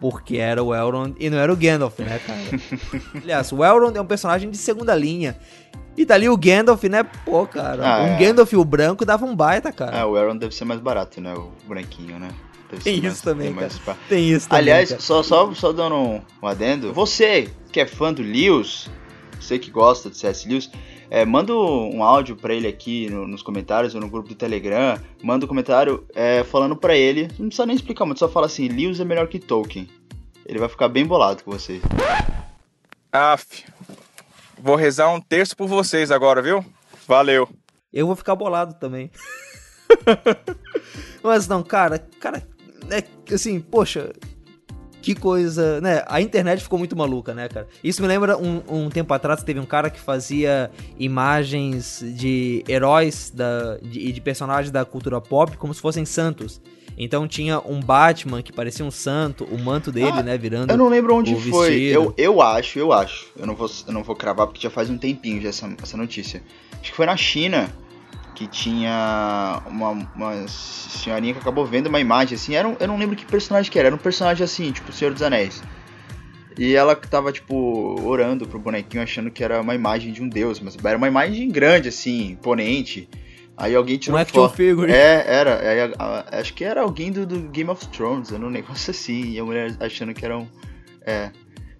porque 0.00 0.38
era 0.38 0.62
o 0.62 0.74
Elrond 0.74 1.14
e 1.20 1.28
não 1.28 1.38
era 1.38 1.52
o 1.52 1.56
Gandalf, 1.56 1.98
né, 1.98 2.18
cara? 2.26 2.40
Aliás, 3.22 3.52
o 3.52 3.62
Elrond 3.62 3.96
é 3.96 4.00
um 4.00 4.06
personagem 4.06 4.50
de 4.50 4.56
segunda 4.56 4.94
linha. 4.94 5.36
E 5.96 6.04
dali 6.06 6.28
o 6.28 6.36
Gandalf, 6.36 6.82
né? 6.84 7.02
Pô, 7.02 7.46
cara, 7.46 7.86
ah, 7.86 8.02
um 8.02 8.06
é. 8.06 8.18
Gandalf 8.18 8.52
o 8.54 8.64
branco 8.64 9.04
dava 9.04 9.26
um 9.26 9.36
baita, 9.36 9.70
cara. 9.70 10.00
Ah, 10.00 10.06
o 10.06 10.16
Elrond 10.16 10.38
deve 10.38 10.54
ser 10.54 10.64
mais 10.64 10.80
barato, 10.80 11.20
né? 11.20 11.34
O 11.34 11.52
branquinho, 11.68 12.18
né? 12.18 12.30
Tem 12.82 12.94
isso 12.94 13.02
mais, 13.02 13.20
também, 13.20 13.46
tem, 13.48 13.56
mais... 13.56 13.80
tem 14.08 14.30
isso 14.30 14.48
também. 14.48 14.62
Aliás, 14.62 14.96
só, 15.00 15.22
só, 15.24 15.52
só 15.52 15.72
dando 15.72 15.96
um, 15.96 16.22
adendo. 16.40 16.92
Você 16.92 17.50
que 17.72 17.80
é 17.80 17.86
fã 17.86 18.12
do 18.12 18.22
Lewis, 18.22 18.88
você 19.40 19.58
que 19.58 19.70
gosta 19.70 20.08
do 20.08 20.16
C.S. 20.16 20.48
Lewis, 20.48 20.70
é, 21.10 21.24
manda 21.24 21.52
um 21.52 22.04
áudio 22.04 22.36
para 22.36 22.54
ele 22.54 22.68
aqui 22.68 23.10
no, 23.10 23.26
nos 23.26 23.42
comentários 23.42 23.96
ou 23.96 24.00
no 24.00 24.08
grupo 24.08 24.28
do 24.28 24.34
Telegram. 24.36 24.96
Manda 25.20 25.44
um 25.44 25.48
comentário 25.48 26.06
é, 26.14 26.44
falando 26.44 26.76
para 26.76 26.96
ele. 26.96 27.28
Não 27.36 27.48
precisa 27.48 27.66
nem 27.66 27.74
explicar 27.74 28.06
muito, 28.06 28.20
só 28.20 28.28
fala 28.28 28.46
assim: 28.46 28.68
Lewis 28.68 29.00
é 29.00 29.04
melhor 29.04 29.26
que 29.26 29.40
Tolkien. 29.40 29.90
Ele 30.46 30.60
vai 30.60 30.68
ficar 30.68 30.88
bem 30.88 31.04
bolado 31.04 31.42
com 31.42 31.50
você. 31.50 31.80
Aff. 33.12 33.64
Vou 34.56 34.76
rezar 34.76 35.08
um 35.12 35.20
terço 35.20 35.56
por 35.56 35.66
vocês 35.66 36.12
agora, 36.12 36.40
viu? 36.40 36.64
Valeu. 37.08 37.48
Eu 37.92 38.06
vou 38.06 38.14
ficar 38.14 38.36
bolado 38.36 38.74
também. 38.74 39.10
Mas 41.24 41.48
não, 41.48 41.62
cara, 41.62 41.98
cara, 42.20 42.46
é 42.88 43.34
assim, 43.34 43.60
poxa, 43.60 44.12
que 45.00 45.14
coisa, 45.14 45.80
né? 45.80 46.02
A 46.06 46.20
internet 46.20 46.62
ficou 46.62 46.78
muito 46.78 46.96
maluca, 46.96 47.34
né, 47.34 47.48
cara? 47.48 47.66
Isso 47.82 48.02
me 48.02 48.08
lembra 48.08 48.36
um, 48.36 48.62
um 48.68 48.88
tempo 48.90 49.12
atrás 49.14 49.42
teve 49.42 49.58
um 49.58 49.66
cara 49.66 49.90
que 49.90 50.00
fazia 50.00 50.70
imagens 50.98 52.04
de 52.16 52.64
heróis 52.68 53.32
da, 53.34 53.78
de, 53.82 54.00
e 54.00 54.12
de 54.12 54.20
personagens 54.20 54.70
da 54.70 54.84
cultura 54.84 55.20
pop 55.20 55.56
como 55.56 55.72
se 55.72 55.80
fossem 55.80 56.04
santos. 56.04 56.60
Então 56.98 57.26
tinha 57.26 57.60
um 57.60 57.80
Batman 57.80 58.42
que 58.42 58.52
parecia 58.52 58.84
um 58.84 58.90
santo, 58.90 59.44
o 59.44 59.58
manto 59.58 59.90
dele, 59.90 60.18
ah, 60.18 60.22
né, 60.22 60.36
virando. 60.36 60.70
Eu 60.70 60.76
não 60.76 60.88
lembro 60.88 61.14
onde 61.14 61.34
foi. 61.34 61.84
Eu, 61.84 62.12
eu 62.18 62.42
acho, 62.42 62.78
eu 62.78 62.92
acho. 62.92 63.28
Eu 63.38 63.46
não 63.46 63.54
vou, 63.54 63.70
eu 63.86 63.92
não 63.92 64.02
vou 64.02 64.14
cravar 64.14 64.46
porque 64.46 64.60
já 64.60 64.68
faz 64.68 64.90
um 64.90 64.98
tempinho 64.98 65.40
já 65.40 65.48
essa, 65.48 65.74
essa 65.82 65.96
notícia. 65.96 66.42
Acho 66.72 66.90
que 66.90 66.96
foi 66.96 67.06
na 67.06 67.16
China 67.16 67.72
que 68.40 68.46
tinha 68.46 69.62
uma, 69.66 69.90
uma 69.90 70.48
senhorinha 70.48 71.34
que 71.34 71.40
acabou 71.40 71.66
vendo 71.66 71.88
uma 71.88 72.00
imagem 72.00 72.36
assim. 72.36 72.54
Era 72.54 72.66
um, 72.66 72.74
eu 72.80 72.88
não 72.88 72.96
lembro 72.96 73.14
que 73.14 73.26
personagem 73.26 73.70
que 73.70 73.78
era. 73.78 73.88
Era 73.88 73.94
um 73.94 73.98
personagem 73.98 74.42
assim, 74.42 74.72
tipo 74.72 74.90
Senhor 74.92 75.12
dos 75.12 75.20
Anéis. 75.20 75.62
E 76.58 76.74
ela 76.74 76.96
tava, 76.96 77.32
tipo, 77.32 78.00
orando 78.02 78.48
pro 78.48 78.58
bonequinho, 78.58 79.02
achando 79.02 79.30
que 79.30 79.44
era 79.44 79.60
uma 79.60 79.74
imagem 79.74 80.10
de 80.10 80.22
um 80.22 80.28
deus, 80.28 80.58
mas 80.58 80.74
era 80.82 80.96
uma 80.96 81.06
imagem 81.06 81.50
grande, 81.50 81.90
assim, 81.90 82.30
imponente. 82.30 83.10
Aí 83.58 83.74
alguém 83.74 83.98
tirou 83.98 84.18
um 84.18 84.24
foto. 84.24 84.56
Figure. 84.56 84.90
É, 84.90 85.22
era. 85.26 85.94
A, 85.98 86.38
acho 86.38 86.54
que 86.54 86.64
era 86.64 86.80
alguém 86.80 87.12
do, 87.12 87.26
do, 87.26 87.42
Game 87.50 87.68
of 87.68 87.86
Thrones, 87.88 88.32
era 88.32 88.42
um 88.42 88.48
negócio 88.48 88.90
assim. 88.90 89.32
E 89.32 89.38
a 89.38 89.44
mulher 89.44 89.76
achando 89.80 90.14
que 90.14 90.24
era 90.24 90.38
um. 90.38 90.48
É. 91.02 91.30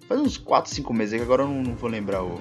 Faz 0.07 0.21
uns 0.21 0.37
4, 0.37 0.71
5 0.71 0.93
meses, 0.93 1.17
que 1.17 1.23
agora 1.23 1.41
eu 1.41 1.47
não, 1.47 1.63
não 1.63 1.75
vou 1.75 1.89
lembrar 1.89 2.21
o, 2.21 2.39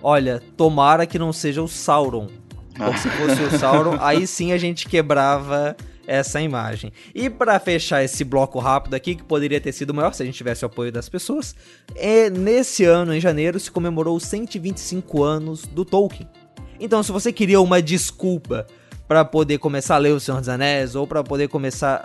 Olha, 0.00 0.40
tomara 0.56 1.06
que 1.06 1.18
não 1.18 1.32
seja 1.32 1.60
o 1.60 1.66
Sauron. 1.66 2.28
Porque 2.86 2.98
se 2.98 3.10
fosse 3.10 3.42
o 3.42 3.58
Sauron, 3.58 3.96
aí 4.00 4.26
sim 4.26 4.52
a 4.52 4.58
gente 4.58 4.88
quebrava 4.88 5.76
essa 6.06 6.40
imagem. 6.40 6.90
E 7.14 7.28
para 7.28 7.58
fechar 7.60 8.02
esse 8.02 8.24
bloco 8.24 8.58
rápido 8.58 8.94
aqui, 8.94 9.14
que 9.14 9.22
poderia 9.22 9.60
ter 9.60 9.72
sido 9.72 9.92
maior 9.92 10.14
se 10.14 10.22
a 10.22 10.26
gente 10.26 10.36
tivesse 10.36 10.64
o 10.64 10.66
apoio 10.66 10.90
das 10.90 11.08
pessoas, 11.08 11.54
é 11.94 12.30
nesse 12.30 12.84
ano, 12.84 13.14
em 13.14 13.20
janeiro, 13.20 13.60
se 13.60 13.70
comemorou 13.70 14.16
os 14.16 14.22
125 14.24 15.22
anos 15.22 15.62
do 15.66 15.84
Tolkien. 15.84 16.28
Então, 16.80 17.02
se 17.02 17.12
você 17.12 17.30
queria 17.32 17.60
uma 17.60 17.82
desculpa 17.82 18.66
para 19.06 19.24
poder 19.24 19.58
começar 19.58 19.94
a 19.96 19.98
ler 19.98 20.12
O 20.12 20.20
Senhor 20.20 20.38
dos 20.38 20.48
Anéis 20.48 20.94
ou 20.94 21.06
para 21.06 21.24
poder 21.24 21.48
começar 21.48 21.96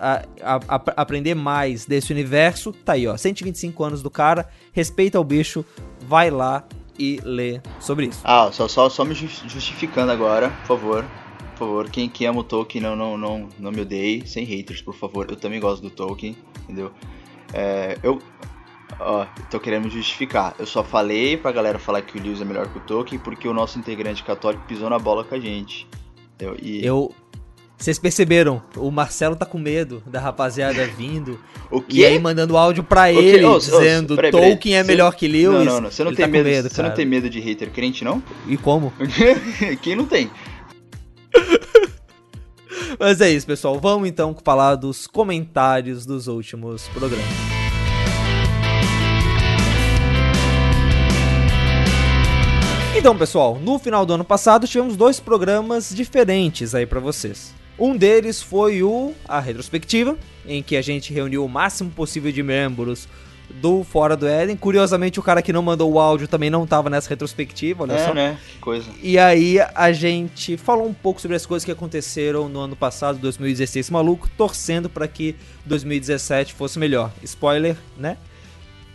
a, 0.41 0.55
a- 0.55 0.59
a- 0.67 0.93
aprender 1.01 1.35
mais 1.35 1.85
desse 1.85 2.11
universo, 2.11 2.71
tá 2.73 2.93
aí, 2.93 3.05
ó, 3.07 3.15
125 3.15 3.83
anos 3.83 4.01
do 4.01 4.09
cara, 4.09 4.47
respeita 4.71 5.19
o 5.19 5.23
bicho, 5.23 5.63
vai 6.07 6.29
lá 6.31 6.63
e 6.97 7.19
lê 7.23 7.61
sobre 7.79 8.07
isso. 8.07 8.21
Ah, 8.23 8.49
só, 8.51 8.67
só, 8.67 8.89
só 8.89 9.03
me 9.05 9.13
jus- 9.13 9.43
justificando 9.47 10.11
agora, 10.11 10.49
por 10.49 10.67
favor. 10.77 11.05
Por 11.51 11.59
favor, 11.67 11.89
quem, 11.89 12.09
quem 12.09 12.27
ama 12.27 12.39
o 12.39 12.43
Tolkien 12.43 12.81
não, 12.83 12.95
não, 12.95 13.17
não, 13.17 13.49
não 13.59 13.71
me 13.71 13.81
odeie, 13.81 14.27
sem 14.27 14.43
haters, 14.43 14.81
por 14.81 14.93
favor. 14.95 15.27
Eu 15.29 15.35
também 15.35 15.59
gosto 15.59 15.81
do 15.83 15.89
Tolkien, 15.89 16.35
entendeu? 16.63 16.91
É, 17.53 17.97
eu. 18.03 18.19
Ó, 18.99 19.25
tô 19.49 19.59
querendo 19.59 19.85
me 19.85 19.89
justificar. 19.89 20.55
Eu 20.59 20.65
só 20.65 20.83
falei 20.83 21.35
pra 21.37 21.51
galera 21.51 21.77
falar 21.79 22.01
que 22.01 22.17
o 22.17 22.21
Lewis 22.21 22.41
é 22.41 22.45
melhor 22.45 22.67
que 22.67 22.77
o 22.77 22.81
Tolkien 22.81 23.19
porque 23.19 23.47
o 23.47 23.53
nosso 23.53 23.77
integrante 23.79 24.23
católico 24.23 24.63
pisou 24.67 24.89
na 24.89 24.99
bola 24.99 25.23
com 25.23 25.35
a 25.35 25.39
gente. 25.39 25.87
Entendeu? 26.35 26.57
E 26.61 26.85
Eu. 26.85 27.13
Vocês 27.77 27.99
perceberam? 27.99 28.61
O 28.77 28.89
Marcelo 28.91 29.35
tá 29.35 29.45
com 29.45 29.57
medo 29.57 30.01
da 30.05 30.19
rapaziada 30.19 30.85
vindo. 30.87 31.37
o 31.69 31.79
E 31.79 31.81
quê? 31.81 32.05
aí 32.05 32.19
mandando 32.19 32.55
áudio 32.55 32.81
pra 32.83 33.03
O 33.03 33.07
ele, 33.19 33.43
ô, 33.43 33.57
dizendo 33.59 34.15
peraí, 34.15 34.31
peraí. 34.31 34.49
Tolkien 34.51 34.75
é 34.77 34.83
Você- 34.83 34.87
melhor 34.87 35.15
que 35.15 35.27
Lewis. 35.27 35.65
Não, 35.65 35.65
não, 35.65 35.81
não. 35.81 35.91
Você 35.91 36.03
não 36.03 36.11
Ele 36.11 36.17
tem 36.17 36.25
tá 36.25 36.31
medo, 36.31 36.45
medo, 36.49 36.69
você 36.69 36.81
não 36.81 36.91
tem 36.91 37.05
medo 37.05 37.29
de 37.29 37.39
hater 37.41 37.69
crente, 37.71 38.05
não? 38.05 38.23
E 38.47 38.55
como? 38.55 38.93
Quem 39.81 39.95
não 39.95 40.05
tem? 40.05 40.31
Mas 42.99 43.19
é 43.19 43.29
isso, 43.31 43.45
pessoal. 43.45 43.77
Vamos 43.79 44.07
então 44.07 44.35
falar 44.45 44.75
dos 44.75 45.05
comentários 45.07 46.05
dos 46.05 46.27
últimos 46.27 46.87
programas. 46.89 47.25
Então, 52.95 53.17
pessoal, 53.17 53.57
no 53.59 53.79
final 53.79 54.05
do 54.05 54.13
ano 54.13 54.23
passado 54.23 54.67
tivemos 54.67 54.95
dois 54.95 55.19
programas 55.19 55.89
diferentes 55.93 56.75
aí 56.75 56.85
pra 56.85 56.99
vocês. 56.99 57.53
Um 57.77 57.95
deles 57.97 58.41
foi 58.41 58.83
o 58.83 59.13
a 59.27 59.39
retrospectiva, 59.39 60.17
em 60.45 60.61
que 60.61 60.75
a 60.75 60.81
gente 60.81 61.13
reuniu 61.13 61.43
o 61.43 61.49
máximo 61.49 61.89
possível 61.89 62.31
de 62.31 62.43
membros 62.43 63.07
do 63.49 63.83
Fora 63.83 64.15
do 64.15 64.27
Éden. 64.27 64.55
Curiosamente, 64.55 65.19
o 65.19 65.23
cara 65.23 65.41
que 65.41 65.53
não 65.53 65.61
mandou 65.61 65.91
o 65.91 65.99
áudio 65.99 66.27
também 66.27 66.49
não 66.49 66.65
tava 66.65 66.89
nessa 66.89 67.09
retrospectiva, 67.09 67.83
olha 67.83 67.93
é, 67.93 68.07
só. 68.07 68.13
né? 68.13 68.37
Que 68.51 68.59
coisa. 68.59 68.89
E 69.01 69.17
aí 69.17 69.57
a 69.59 69.91
gente 69.91 70.57
falou 70.57 70.87
um 70.87 70.93
pouco 70.93 71.21
sobre 71.21 71.35
as 71.35 71.45
coisas 71.45 71.65
que 71.65 71.71
aconteceram 71.71 72.47
no 72.49 72.59
ano 72.59 72.75
passado, 72.75 73.19
2016 73.19 73.89
maluco, 73.89 74.29
torcendo 74.37 74.89
para 74.89 75.07
que 75.07 75.35
2017 75.65 76.53
fosse 76.53 76.79
melhor. 76.79 77.11
Spoiler, 77.23 77.75
né? 77.97 78.17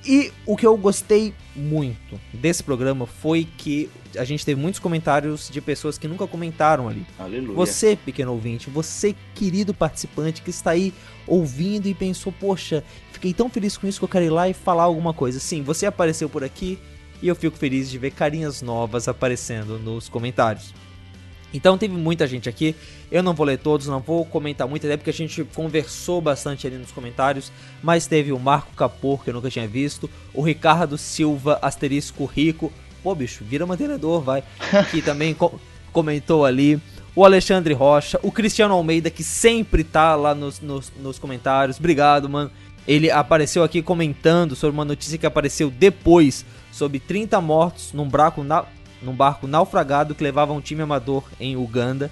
E 0.06 0.32
o 0.46 0.56
que 0.56 0.66
eu 0.66 0.76
gostei 0.76 1.34
muito 1.54 2.20
desse 2.32 2.62
programa 2.62 3.06
foi 3.06 3.46
que 3.58 3.90
a 4.16 4.24
gente 4.24 4.44
teve 4.44 4.60
muitos 4.60 4.80
comentários 4.80 5.50
de 5.50 5.60
pessoas 5.60 5.98
que 5.98 6.08
nunca 6.08 6.26
comentaram 6.26 6.88
ali. 6.88 7.04
Aleluia. 7.18 7.54
Você, 7.54 7.96
pequeno 7.96 8.32
ouvinte, 8.32 8.70
você, 8.70 9.14
querido 9.34 9.74
participante 9.74 10.40
que 10.40 10.50
está 10.50 10.70
aí 10.70 10.94
ouvindo 11.26 11.86
e 11.86 11.94
pensou, 11.94 12.32
poxa, 12.32 12.82
fiquei 13.12 13.34
tão 13.34 13.50
feliz 13.50 13.76
com 13.76 13.86
isso 13.86 13.98
que 13.98 14.04
eu 14.04 14.08
quero 14.08 14.24
ir 14.24 14.30
lá 14.30 14.48
e 14.48 14.54
falar 14.54 14.84
alguma 14.84 15.12
coisa. 15.12 15.38
Sim, 15.40 15.62
você 15.62 15.86
apareceu 15.86 16.28
por 16.28 16.42
aqui 16.42 16.78
e 17.20 17.28
eu 17.28 17.34
fico 17.34 17.56
feliz 17.56 17.90
de 17.90 17.98
ver 17.98 18.12
carinhas 18.12 18.62
novas 18.62 19.08
aparecendo 19.08 19.78
nos 19.78 20.08
comentários. 20.08 20.72
Então 21.52 21.78
teve 21.78 21.94
muita 21.94 22.26
gente 22.26 22.48
aqui, 22.48 22.76
eu 23.10 23.22
não 23.22 23.32
vou 23.32 23.46
ler 23.46 23.58
todos, 23.58 23.86
não 23.86 24.00
vou 24.00 24.24
comentar 24.24 24.68
muito, 24.68 24.86
até 24.86 24.96
porque 24.96 25.10
a 25.10 25.14
gente 25.14 25.42
conversou 25.54 26.20
bastante 26.20 26.66
ali 26.66 26.76
nos 26.76 26.90
comentários, 26.92 27.50
mas 27.82 28.06
teve 28.06 28.32
o 28.32 28.38
Marco 28.38 28.74
Capor, 28.76 29.24
que 29.24 29.30
eu 29.30 29.34
nunca 29.34 29.48
tinha 29.50 29.66
visto, 29.66 30.10
o 30.34 30.42
Ricardo 30.42 30.98
Silva, 30.98 31.58
asterisco 31.62 32.24
rico, 32.26 32.70
pô 33.02 33.14
bicho, 33.14 33.44
vira 33.44 33.64
mantenedor, 33.64 34.20
vai, 34.20 34.42
que 34.90 35.00
também 35.00 35.32
co- 35.32 35.58
comentou 35.90 36.44
ali, 36.44 36.78
o 37.16 37.24
Alexandre 37.24 37.72
Rocha, 37.72 38.20
o 38.22 38.30
Cristiano 38.30 38.74
Almeida, 38.74 39.08
que 39.10 39.24
sempre 39.24 39.82
tá 39.82 40.14
lá 40.14 40.34
nos, 40.34 40.60
nos, 40.60 40.92
nos 41.00 41.18
comentários, 41.18 41.78
obrigado, 41.78 42.28
mano. 42.28 42.50
Ele 42.86 43.10
apareceu 43.10 43.62
aqui 43.64 43.82
comentando 43.82 44.54
sobre 44.56 44.72
uma 44.74 44.84
notícia 44.84 45.18
que 45.18 45.26
apareceu 45.26 45.68
depois, 45.70 46.44
sobre 46.72 46.98
30 47.00 47.38
mortos 47.40 47.92
num 47.92 48.08
barco, 48.08 48.42
na, 48.44 48.64
num 49.02 49.14
barco 49.14 49.46
naufragado 49.46 50.14
que 50.14 50.22
levava 50.22 50.52
um 50.52 50.60
time 50.60 50.82
amador 50.82 51.24
em 51.40 51.56
Uganda. 51.56 52.10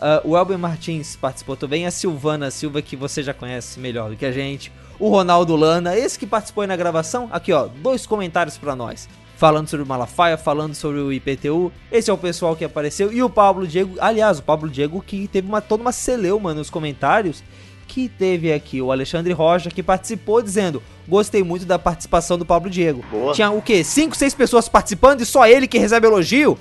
Ah, 0.00 0.20
o 0.24 0.36
Elber 0.36 0.58
Martins 0.58 1.16
participou 1.16 1.56
também, 1.56 1.86
a 1.86 1.90
Silvana 1.90 2.50
Silva, 2.50 2.80
que 2.80 2.96
você 2.96 3.22
já 3.22 3.34
conhece 3.34 3.80
melhor 3.80 4.10
do 4.10 4.16
que 4.16 4.26
a 4.26 4.32
gente. 4.32 4.72
O 4.98 5.08
Ronaldo 5.08 5.54
Lana, 5.56 5.96
esse 5.96 6.18
que 6.18 6.26
participou 6.26 6.62
aí 6.62 6.68
na 6.68 6.76
gravação. 6.76 7.28
Aqui, 7.30 7.52
ó, 7.52 7.66
dois 7.66 8.06
comentários 8.06 8.56
pra 8.58 8.74
nós. 8.74 9.08
Falando 9.36 9.68
sobre 9.68 9.84
o 9.84 9.86
Malafaia, 9.86 10.36
falando 10.36 10.74
sobre 10.74 10.98
o 10.98 11.12
IPTU. 11.12 11.72
Esse 11.92 12.10
é 12.10 12.12
o 12.12 12.18
pessoal 12.18 12.56
que 12.56 12.64
apareceu. 12.64 13.12
E 13.12 13.22
o 13.22 13.30
Pablo 13.30 13.68
Diego, 13.68 13.96
aliás, 14.00 14.40
o 14.40 14.42
Pablo 14.42 14.68
Diego 14.68 15.00
que 15.00 15.28
teve 15.28 15.46
uma, 15.46 15.60
toda 15.60 15.80
uma 15.80 15.92
celeuma 15.92 16.52
nos 16.52 16.70
comentários. 16.70 17.44
Que 17.88 18.06
teve 18.08 18.52
aqui 18.52 18.80
o 18.82 18.92
Alexandre 18.92 19.32
Rocha, 19.32 19.70
que 19.70 19.82
participou 19.82 20.40
dizendo: 20.42 20.80
Gostei 21.08 21.42
muito 21.42 21.64
da 21.64 21.78
participação 21.78 22.36
do 22.38 22.44
Pablo 22.44 22.68
Diego. 22.70 23.02
Boa. 23.10 23.32
Tinha 23.32 23.50
o 23.50 23.60
quê? 23.62 23.82
Cinco, 23.82 24.14
seis 24.14 24.34
pessoas 24.34 24.68
participando 24.68 25.22
e 25.22 25.26
só 25.26 25.46
ele 25.46 25.66
que 25.66 25.78
recebe 25.78 26.06
elogio? 26.06 26.58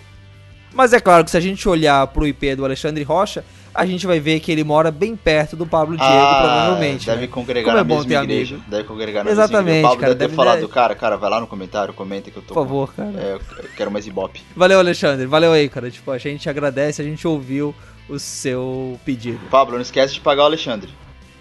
Mas 0.74 0.94
é 0.94 1.00
claro 1.02 1.26
que 1.26 1.32
se 1.32 1.38
a 1.38 1.42
gente 1.42 1.68
olhar 1.68 2.08
pro 2.08 2.26
IP 2.26 2.56
do 2.56 2.64
Alexandre 2.64 3.04
Rocha, 3.04 3.44
a 3.74 3.86
gente 3.86 4.08
vai 4.08 4.20
ver 4.20 4.40
que 4.40 4.52
ele 4.52 4.64
mora 4.64 4.90
bem 4.90 5.16
perto 5.16 5.56
do 5.56 5.66
Pablo 5.66 5.98
Diego, 5.98 6.12
provavelmente. 6.12 7.10
Ah, 7.10 7.14
Deve 7.16 7.26
né? 7.28 7.32
congregar 7.34 7.64
Como 7.66 7.76
na 7.76 7.82
é 7.82 7.84
bom 7.84 7.96
mesma 8.04 8.24
igreja. 8.24 8.56
amigo. 8.56 8.70
Deve 8.70 8.84
congregar 8.86 9.26
na 9.26 9.32
Exatamente, 9.32 9.66
mesma 9.66 9.72
igreja. 9.80 9.88
O 9.88 9.90
Pablo 9.90 10.02
cara, 10.02 10.14
deve 10.16 10.20
ter 10.20 10.26
deve 10.28 10.36
falado, 10.36 10.62
dar- 10.62 10.74
cara, 10.74 10.96
cara, 10.96 11.18
vai 11.18 11.30
lá 11.30 11.40
no 11.42 11.48
comentário, 11.48 11.94
comenta 11.94 12.32
que 12.32 12.38
eu 12.38 12.44
tô. 12.44 12.54
Por 12.54 12.64
favor, 12.64 12.94
cara. 12.94 13.12
É, 13.18 13.34
eu 13.34 13.70
quero 13.76 13.92
mais 13.92 14.08
ibope. 14.08 14.42
Valeu, 14.56 14.80
Alexandre. 14.80 15.26
Valeu 15.26 15.52
aí, 15.52 15.68
cara. 15.68 15.90
Tipo, 15.92 16.12
a 16.12 16.18
gente 16.18 16.50
agradece, 16.50 17.02
a 17.02 17.06
gente 17.06 17.28
ouviu 17.28 17.74
o 18.08 18.18
seu 18.20 19.00
pedido. 19.04 19.40
Pablo, 19.50 19.76
não 19.76 19.82
esquece 19.82 20.14
de 20.14 20.22
pagar 20.22 20.44
o 20.44 20.46
Alexandre. 20.46 20.90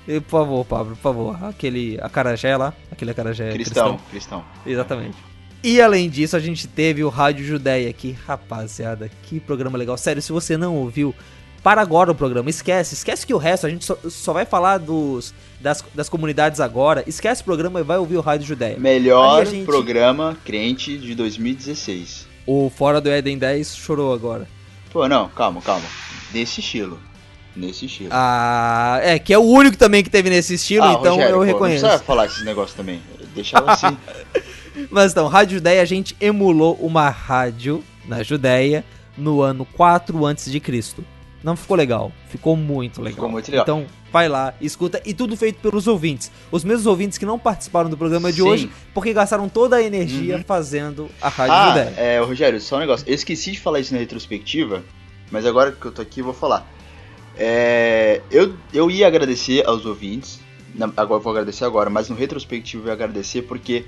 E, 0.06 0.20
por 0.20 0.30
favor, 0.30 0.64
Pablo, 0.64 0.96
por 0.96 1.02
favor. 1.02 1.44
Aquele 1.44 1.98
acarajé 2.00 2.56
lá, 2.56 2.72
aquele 2.90 3.10
acarajé 3.10 3.52
cristão, 3.52 3.98
cristão. 4.10 4.44
Exatamente. 4.64 5.16
E 5.64 5.80
além 5.80 6.08
disso, 6.08 6.36
a 6.36 6.40
gente 6.40 6.68
teve 6.68 7.02
o 7.02 7.08
Rádio 7.08 7.44
Judéia 7.44 7.90
aqui. 7.90 8.16
Rapaziada, 8.26 9.10
que 9.24 9.40
programa 9.40 9.76
legal. 9.76 9.96
Sério, 9.98 10.22
se 10.22 10.30
você 10.30 10.56
não 10.56 10.76
ouviu, 10.76 11.12
para 11.62 11.80
agora 11.80 12.12
o 12.12 12.14
programa. 12.14 12.48
Esquece, 12.48 12.94
esquece 12.94 13.26
que 13.26 13.34
o 13.34 13.38
resto, 13.38 13.66
a 13.66 13.70
gente 13.70 13.84
só, 13.84 13.98
só 14.08 14.32
vai 14.32 14.44
falar 14.44 14.78
dos, 14.78 15.34
das, 15.60 15.84
das 15.92 16.08
comunidades 16.08 16.60
agora. 16.60 17.02
Esquece 17.08 17.42
o 17.42 17.44
programa 17.44 17.80
e 17.80 17.82
vai 17.82 17.98
ouvir 17.98 18.16
o 18.16 18.20
Rádio 18.20 18.46
Judéia. 18.46 18.78
Melhor 18.78 19.44
gente- 19.44 19.66
programa 19.66 20.36
crente 20.44 20.96
de 20.96 21.14
2016. 21.16 22.28
O 22.46 22.70
Fora 22.70 23.00
do 23.00 23.10
Éden 23.10 23.36
10 23.36 23.74
chorou 23.76 24.12
agora. 24.14 24.46
Pô, 24.92 25.08
não, 25.08 25.28
calma, 25.30 25.60
calma. 25.60 25.84
Nesse 26.32 26.60
estilo. 26.60 27.00
Nesse 27.56 27.86
estilo. 27.86 28.10
Ah, 28.12 29.00
é, 29.02 29.18
que 29.18 29.32
é 29.32 29.38
o 29.38 29.42
único 29.42 29.76
também 29.78 30.02
que 30.04 30.10
teve 30.10 30.28
nesse 30.28 30.54
estilo, 30.54 30.84
Ah, 30.84 30.92
então 31.00 31.14
Rogério, 31.14 31.36
eu 31.36 31.40
reconheço. 31.42 31.82
Não 31.82 31.88
precisa 31.90 32.04
falar 32.04 32.26
esses 32.26 32.44
negócios 32.44 32.74
também. 32.76 33.00
Deixa 33.34 33.56
ela 33.56 33.72
assim. 33.72 33.96
Mas 34.90 35.12
então, 35.12 35.26
Rádio 35.26 35.54
Judéia, 35.56 35.80
a 35.80 35.86
gente 35.86 36.14
emulou 36.20 36.74
uma 36.74 37.08
rádio 37.08 37.82
na 38.06 38.22
Judéia 38.22 38.84
no 39.16 39.40
ano 39.40 39.64
4 39.64 40.26
a.C. 40.26 40.60
Não 41.42 41.56
ficou 41.56 41.76
legal, 41.76 42.12
ficou 42.28 42.56
muito 42.56 43.00
legal. 43.00 43.14
Ficou 43.14 43.30
muito 43.30 43.50
legal. 43.50 43.62
Então, 43.62 43.86
vai 44.12 44.28
lá, 44.28 44.52
escuta, 44.60 45.00
e 45.04 45.14
tudo 45.14 45.36
feito 45.36 45.60
pelos 45.60 45.86
ouvintes. 45.86 46.30
Os 46.50 46.64
mesmos 46.64 46.86
ouvintes 46.86 47.16
que 47.18 47.24
não 47.24 47.38
participaram 47.38 47.88
do 47.88 47.96
programa 47.96 48.30
de 48.32 48.42
Sim. 48.42 48.48
hoje, 48.48 48.70
porque 48.92 49.12
gastaram 49.12 49.48
toda 49.48 49.76
a 49.76 49.82
energia 49.82 50.36
Uhum. 50.36 50.44
fazendo 50.44 51.08
a 51.22 51.28
Rádio 51.28 51.54
ah, 51.54 51.68
Judéia. 51.68 51.94
é, 51.96 52.18
Rogério, 52.20 52.60
só 52.60 52.76
um 52.76 52.80
negócio. 52.80 53.06
Eu 53.08 53.14
esqueci 53.14 53.52
de 53.52 53.60
falar 53.60 53.80
isso 53.80 53.94
na 53.94 54.00
retrospectiva, 54.00 54.82
mas 55.30 55.46
agora 55.46 55.72
que 55.72 55.86
eu 55.86 55.92
tô 55.92 56.02
aqui 56.02 56.20
eu 56.20 56.24
vou 56.24 56.34
falar. 56.34 56.66
É, 57.36 58.22
eu, 58.30 58.54
eu 58.72 58.90
ia 58.90 59.06
agradecer 59.06 59.66
aos 59.66 59.84
ouvintes, 59.84 60.40
na- 60.74 60.90
agora 60.96 61.20
vou 61.20 61.30
agradecer 61.32 61.64
agora, 61.64 61.90
mas 61.90 62.08
no 62.08 62.16
retrospectivo 62.16 62.84
eu 62.84 62.86
ia 62.88 62.92
agradecer 62.92 63.42
porque 63.42 63.84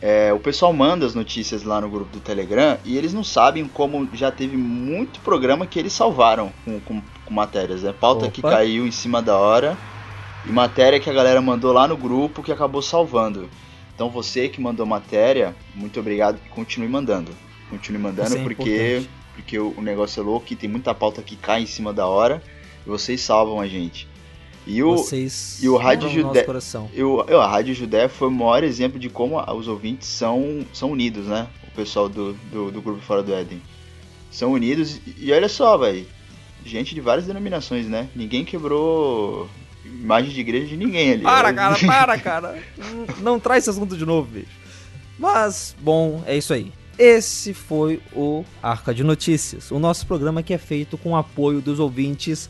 é, 0.00 0.32
o 0.32 0.40
pessoal 0.40 0.72
manda 0.72 1.06
as 1.06 1.14
notícias 1.14 1.62
lá 1.62 1.80
no 1.80 1.88
grupo 1.88 2.10
do 2.12 2.20
Telegram 2.20 2.76
e 2.84 2.96
eles 2.98 3.14
não 3.14 3.22
sabem 3.22 3.66
como 3.66 4.08
já 4.12 4.32
teve 4.32 4.56
muito 4.56 5.20
programa 5.20 5.64
que 5.64 5.78
eles 5.78 5.92
salvaram 5.92 6.52
com, 6.64 6.80
com, 6.80 7.00
com 7.24 7.32
matérias, 7.34 7.82
né? 7.82 7.94
Pauta 7.98 8.28
que 8.28 8.40
Opa. 8.40 8.50
caiu 8.50 8.84
em 8.84 8.90
cima 8.90 9.22
da 9.22 9.38
hora 9.38 9.78
e 10.44 10.50
matéria 10.50 10.98
que 10.98 11.08
a 11.08 11.12
galera 11.12 11.40
mandou 11.40 11.72
lá 11.72 11.86
no 11.86 11.96
grupo 11.96 12.42
que 12.42 12.50
acabou 12.50 12.82
salvando. 12.82 13.48
Então 13.94 14.10
você 14.10 14.48
que 14.48 14.60
mandou 14.60 14.84
matéria, 14.84 15.54
muito 15.72 16.00
obrigado 16.00 16.40
e 16.44 16.48
continue 16.48 16.88
mandando. 16.88 17.30
Continue 17.70 18.00
mandando 18.02 18.36
é 18.36 18.42
porque, 18.42 18.96
importante. 18.96 19.10
porque 19.36 19.58
o, 19.60 19.80
negócio 19.80 20.20
é 20.20 20.24
louco 20.24 20.46
e 20.50 20.56
tem 20.56 20.68
muita 20.68 20.92
pauta 20.92 21.22
que 21.22 21.36
cai 21.36 21.62
em 21.62 21.66
cima 21.66 21.92
da 21.92 22.06
hora 22.08 22.42
vocês 22.86 23.20
salvam 23.20 23.60
a 23.60 23.66
gente. 23.66 24.08
E 24.66 24.80
o, 24.82 24.96
Vocês 24.96 25.58
e 25.60 25.68
o 25.68 25.76
Rádio 25.76 26.08
Judé- 26.08 26.46
eu, 26.94 27.24
eu, 27.28 27.40
a 27.40 27.48
Rádio 27.48 27.74
Judé 27.74 28.06
foi 28.06 28.28
o 28.28 28.30
maior 28.30 28.62
exemplo 28.62 28.96
de 28.98 29.08
como 29.08 29.40
os 29.40 29.66
ouvintes 29.66 30.06
são, 30.06 30.64
são 30.72 30.92
unidos, 30.92 31.26
né? 31.26 31.48
O 31.66 31.74
pessoal 31.74 32.08
do, 32.08 32.32
do, 32.52 32.70
do 32.70 32.80
grupo 32.80 33.00
Fora 33.02 33.24
do 33.24 33.34
Éden. 33.34 33.60
São 34.30 34.52
unidos 34.52 35.00
e, 35.18 35.32
olha 35.32 35.48
só, 35.48 35.76
velho. 35.76 36.06
Gente 36.64 36.94
de 36.94 37.00
várias 37.00 37.26
denominações, 37.26 37.88
né? 37.88 38.08
Ninguém 38.14 38.44
quebrou 38.44 39.48
imagem 39.84 40.30
de 40.30 40.40
igreja 40.40 40.66
de 40.68 40.76
ninguém 40.76 41.12
ali. 41.14 41.22
Para, 41.24 41.48
Era- 41.48 41.54
cara, 41.56 41.78
para, 41.86 42.18
cara. 42.18 42.62
Não, 42.78 43.06
não 43.32 43.40
traz 43.40 43.64
esse 43.64 43.70
assunto 43.70 43.96
de 43.96 44.06
novo, 44.06 44.28
bicho. 44.30 44.46
Mas, 45.18 45.74
bom, 45.80 46.22
é 46.24 46.36
isso 46.36 46.52
aí. 46.52 46.72
Esse 46.96 47.52
foi 47.52 48.00
o 48.12 48.44
Arca 48.62 48.94
de 48.94 49.02
Notícias, 49.02 49.72
o 49.72 49.78
nosso 49.80 50.06
programa 50.06 50.40
que 50.42 50.54
é 50.54 50.58
feito 50.58 50.96
com 50.96 51.10
o 51.12 51.16
apoio 51.16 51.60
dos 51.60 51.80
ouvintes 51.80 52.48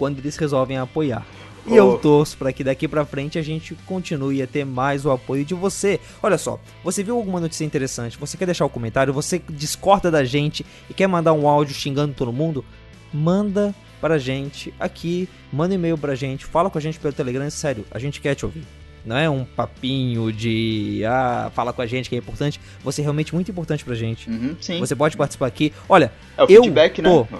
quando 0.00 0.18
eles 0.18 0.34
resolvem 0.38 0.78
apoiar. 0.78 1.26
E 1.66 1.76
eu 1.76 1.90
Oh. 1.90 1.98
torço 1.98 2.38
para 2.38 2.54
que 2.54 2.64
daqui 2.64 2.88
pra 2.88 3.04
frente 3.04 3.38
a 3.38 3.42
gente 3.42 3.74
continue 3.84 4.40
a 4.40 4.46
ter 4.46 4.64
mais 4.64 5.04
o 5.04 5.10
apoio 5.10 5.44
de 5.44 5.52
você. 5.52 6.00
Olha 6.22 6.38
só, 6.38 6.58
você 6.82 7.02
viu 7.02 7.16
alguma 7.16 7.38
notícia 7.38 7.66
interessante? 7.66 8.16
Você 8.18 8.38
quer 8.38 8.46
deixar 8.46 8.64
o 8.64 8.70
comentário? 8.70 9.12
Você 9.12 9.42
discorda 9.50 10.10
da 10.10 10.24
gente 10.24 10.64
e 10.88 10.94
quer 10.94 11.06
mandar 11.06 11.34
um 11.34 11.46
áudio 11.46 11.74
xingando 11.74 12.14
todo 12.14 12.32
mundo? 12.32 12.64
Manda 13.12 13.74
pra 14.00 14.16
gente 14.16 14.72
aqui, 14.80 15.28
manda 15.52 15.74
um 15.74 15.76
e-mail 15.76 15.98
pra 15.98 16.14
gente, 16.14 16.46
fala 16.46 16.70
com 16.70 16.78
a 16.78 16.80
gente 16.80 16.98
pelo 16.98 17.12
Telegram, 17.12 17.50
sério, 17.50 17.84
a 17.90 17.98
gente 17.98 18.22
quer 18.22 18.34
te 18.34 18.46
ouvir. 18.46 18.62
Não 19.04 19.16
é 19.16 19.28
um 19.28 19.44
papinho 19.44 20.32
de 20.32 21.02
ah, 21.06 21.50
fala 21.54 21.72
com 21.74 21.82
a 21.82 21.86
gente 21.86 22.08
que 22.08 22.14
é 22.14 22.18
importante. 22.18 22.58
Você 22.82 23.02
é 23.02 23.04
realmente 23.04 23.34
muito 23.34 23.50
importante 23.50 23.84
pra 23.84 23.94
gente. 23.94 24.30
Uhum, 24.30 24.56
sim. 24.60 24.78
Você 24.78 24.96
pode 24.96 25.16
participar 25.16 25.46
aqui. 25.46 25.72
Olha, 25.88 26.10
É 26.38 26.42
o 26.42 26.46
eu 26.50 26.62
feedback, 26.62 27.02
tô- 27.02 27.22
né? 27.30 27.38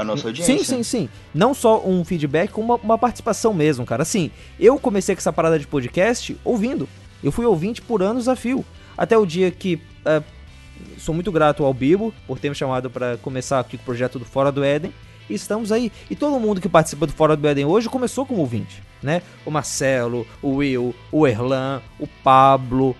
A 0.00 0.04
nossa 0.04 0.28
audiência. 0.28 0.56
Sim, 0.58 0.64
sim, 0.64 0.82
sim. 0.82 1.08
Não 1.34 1.52
só 1.54 1.82
um 1.86 2.04
feedback, 2.04 2.50
como 2.50 2.74
uma, 2.74 2.76
uma 2.76 2.98
participação 2.98 3.52
mesmo, 3.52 3.84
cara. 3.84 4.02
Assim, 4.02 4.30
eu 4.58 4.78
comecei 4.78 5.14
com 5.14 5.20
essa 5.20 5.32
parada 5.32 5.58
de 5.58 5.66
podcast 5.66 6.36
ouvindo. 6.44 6.88
Eu 7.22 7.30
fui 7.30 7.44
ouvinte 7.44 7.82
por 7.82 8.02
anos 8.02 8.28
a 8.28 8.34
fio. 8.36 8.64
Até 8.96 9.16
o 9.16 9.26
dia 9.26 9.50
que. 9.50 9.80
é, 10.04 10.22
sou 10.98 11.14
muito 11.14 11.30
grato 11.30 11.64
ao 11.64 11.72
Bibo 11.74 12.12
por 12.26 12.38
ter 12.38 12.48
me 12.48 12.54
chamado 12.54 12.88
pra 12.90 13.16
começar 13.18 13.60
aqui 13.60 13.76
o 13.76 13.78
projeto 13.80 14.18
do 14.18 14.24
Fora 14.24 14.50
do 14.50 14.64
Éden. 14.64 14.92
E 15.28 15.34
estamos 15.34 15.70
aí. 15.70 15.92
E 16.10 16.16
todo 16.16 16.40
mundo 16.40 16.60
que 16.60 16.68
participa 16.68 17.06
do 17.06 17.12
Fora 17.12 17.36
do 17.36 17.46
Éden 17.46 17.64
hoje 17.64 17.88
começou 17.88 18.26
como 18.26 18.40
ouvinte, 18.40 18.82
né? 19.02 19.22
O 19.46 19.50
Marcelo, 19.50 20.26
o 20.42 20.56
Will, 20.56 20.94
o 21.12 21.26
Erlan, 21.26 21.80
o 22.00 22.06
Pablo, 22.06 22.96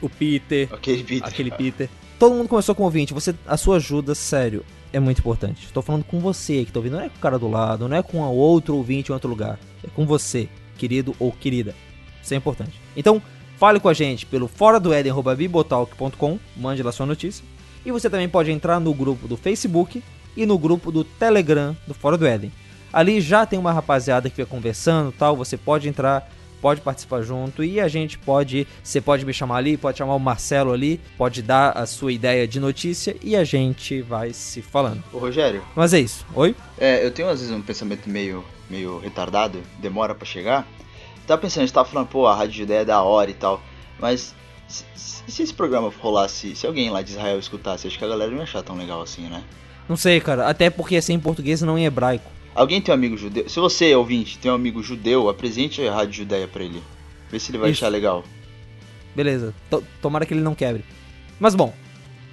o 0.00 0.08
Peter 0.08 0.68
Ok, 0.72 1.02
Peter. 1.02 1.26
aquele 1.26 1.50
Peter. 1.50 1.88
Todo 2.18 2.34
mundo 2.34 2.48
começou 2.48 2.74
com 2.74 2.82
ouvinte. 2.82 3.12
Você, 3.12 3.34
a 3.46 3.56
sua 3.56 3.76
ajuda, 3.76 4.14
sério, 4.14 4.64
é 4.92 4.98
muito 4.98 5.18
importante. 5.18 5.68
Tô 5.72 5.82
falando 5.82 6.04
com 6.04 6.18
você 6.18 6.64
que 6.64 6.72
tá 6.72 6.78
ouvindo. 6.78 6.96
Não 6.96 7.04
é 7.04 7.08
com 7.08 7.16
o 7.16 7.20
cara 7.20 7.38
do 7.38 7.48
lado, 7.48 7.88
não 7.88 7.96
é 7.96 8.02
com 8.02 8.18
outro 8.20 8.76
ouvinte 8.76 9.10
em 9.10 9.12
outro 9.12 9.28
lugar. 9.28 9.58
É 9.84 9.88
com 9.88 10.06
você, 10.06 10.48
querido 10.78 11.14
ou 11.18 11.30
querida. 11.32 11.74
Isso 12.22 12.32
é 12.32 12.36
importante. 12.36 12.80
Então, 12.96 13.20
fale 13.58 13.78
com 13.78 13.88
a 13.88 13.94
gente 13.94 14.24
pelo 14.24 14.48
fora 14.48 14.80
do 14.80 14.90
bibotalk.com, 15.36 16.38
mande 16.56 16.82
lá 16.82 16.90
sua 16.90 17.06
notícia. 17.06 17.44
E 17.84 17.92
você 17.92 18.10
também 18.10 18.28
pode 18.28 18.50
entrar 18.50 18.80
no 18.80 18.92
grupo 18.92 19.28
do 19.28 19.36
Facebook 19.36 20.02
e 20.36 20.44
no 20.44 20.58
grupo 20.58 20.90
do 20.90 21.04
Telegram 21.04 21.76
do 21.86 21.94
Fora 21.94 22.18
do 22.18 22.26
Éden. 22.26 22.50
Ali 22.92 23.20
já 23.20 23.44
tem 23.44 23.58
uma 23.58 23.72
rapaziada 23.72 24.28
que 24.28 24.36
fica 24.36 24.48
conversando 24.48 25.12
tal. 25.12 25.36
Você 25.36 25.56
pode 25.56 25.88
entrar, 25.88 26.28
pode 26.66 26.80
participar 26.80 27.22
junto 27.22 27.62
e 27.62 27.78
a 27.78 27.86
gente 27.86 28.18
pode. 28.18 28.66
Você 28.82 29.00
pode 29.00 29.24
me 29.24 29.32
chamar 29.32 29.58
ali, 29.58 29.76
pode 29.76 29.98
chamar 29.98 30.16
o 30.16 30.18
Marcelo 30.18 30.72
ali, 30.72 31.00
pode 31.16 31.40
dar 31.40 31.70
a 31.70 31.86
sua 31.86 32.10
ideia 32.12 32.44
de 32.48 32.58
notícia 32.58 33.14
e 33.22 33.36
a 33.36 33.44
gente 33.44 34.02
vai 34.02 34.32
se 34.32 34.60
falando. 34.60 35.00
Ô, 35.12 35.18
Rogério, 35.18 35.62
Mas 35.76 35.94
é 35.94 36.00
isso. 36.00 36.26
Oi? 36.34 36.56
é, 36.76 37.06
eu 37.06 37.12
tenho 37.12 37.28
às 37.28 37.38
vezes 37.38 37.54
um 37.54 37.62
pensamento 37.62 38.08
meio, 38.10 38.44
meio 38.68 38.98
retardado, 38.98 39.62
demora 39.78 40.12
pra 40.12 40.26
chegar. 40.26 40.66
Tava 41.24 41.40
pensando, 41.40 41.62
a 41.62 41.66
gente 41.66 41.72
tava 41.74 41.88
falando, 41.88 42.08
pô, 42.08 42.26
a 42.26 42.34
Rádio 42.34 42.58
Judé 42.62 42.82
é 42.82 42.84
da 42.84 43.00
hora 43.00 43.30
e 43.30 43.34
tal, 43.34 43.62
mas 44.00 44.34
se, 44.66 44.84
se- 44.96 45.22
se 45.28 45.42
esse 45.44 45.54
programa 45.54 45.92
rolasse, 46.00 46.56
se 46.56 46.66
alguém 46.66 46.90
lá 46.90 47.00
de 47.00 47.10
Israel 47.12 47.38
escutasse, 47.38 47.86
acho 47.86 47.96
que 47.96 48.04
a 48.04 48.08
galera 48.08 48.28
não 48.32 48.38
ia 48.38 48.42
achar 48.42 48.62
tão 48.64 48.76
legal 48.76 49.00
assim, 49.02 49.28
né? 49.28 49.44
Não 49.88 49.96
sei, 49.96 50.20
cara. 50.20 50.48
Até 50.48 50.68
porque 50.68 50.96
é 50.96 51.00
sem 51.00 51.16
português 51.20 51.60
e 51.60 51.64
não 51.64 51.78
em 51.78 51.84
hebraico. 51.84 52.28
Alguém 52.56 52.80
tem 52.80 52.92
um 52.92 52.96
amigo 52.96 53.16
judeu? 53.16 53.48
Se 53.48 53.60
você, 53.60 53.94
ouvinte, 53.94 54.38
tem 54.38 54.50
um 54.50 54.54
amigo 54.54 54.82
judeu, 54.82 55.28
apresente 55.28 55.86
a 55.86 55.94
Rádio 55.94 56.14
Judéia 56.14 56.48
pra 56.48 56.64
ele. 56.64 56.82
Vê 57.30 57.38
se 57.38 57.50
ele 57.50 57.58
vai 57.58 57.70
Isso. 57.70 57.84
achar 57.84 57.90
legal. 57.90 58.24
Beleza. 59.14 59.54
To- 59.70 59.84
Tomara 60.00 60.24
que 60.24 60.32
ele 60.32 60.40
não 60.40 60.54
quebre. 60.54 60.82
Mas 61.38 61.54
bom, 61.54 61.74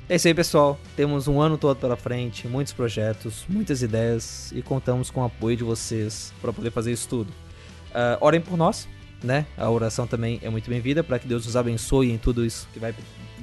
é 0.08 0.16
isso 0.16 0.28
aí, 0.28 0.34
pessoal. 0.34 0.80
Temos 0.96 1.28
um 1.28 1.42
ano 1.42 1.58
todo 1.58 1.78
pela 1.78 1.98
frente, 1.98 2.48
muitos 2.48 2.72
projetos, 2.72 3.44
muitas 3.50 3.82
ideias 3.82 4.52
e 4.56 4.62
contamos 4.62 5.10
com 5.12 5.22
o 5.22 5.26
apoio 5.26 5.58
de 5.58 5.64
vocês 5.64 6.34
para 6.42 6.54
poder 6.54 6.72
fazer 6.72 6.92
isso 6.94 7.08
tudo. 7.10 7.34
Ah, 7.94 8.18
orem 8.22 8.40
por 8.40 8.56
nós, 8.58 8.88
né? 9.22 9.46
A 9.58 9.70
oração 9.70 10.08
também 10.08 10.40
é 10.42 10.50
muito 10.50 10.70
bem-vinda 10.70 11.04
para 11.04 11.20
que 11.20 11.28
Deus 11.28 11.46
nos 11.46 11.58
abençoe 11.58 12.12
em 12.12 12.18
tudo 12.18 12.46
isso 12.46 12.68
que 12.72 12.80
vai, 12.80 12.94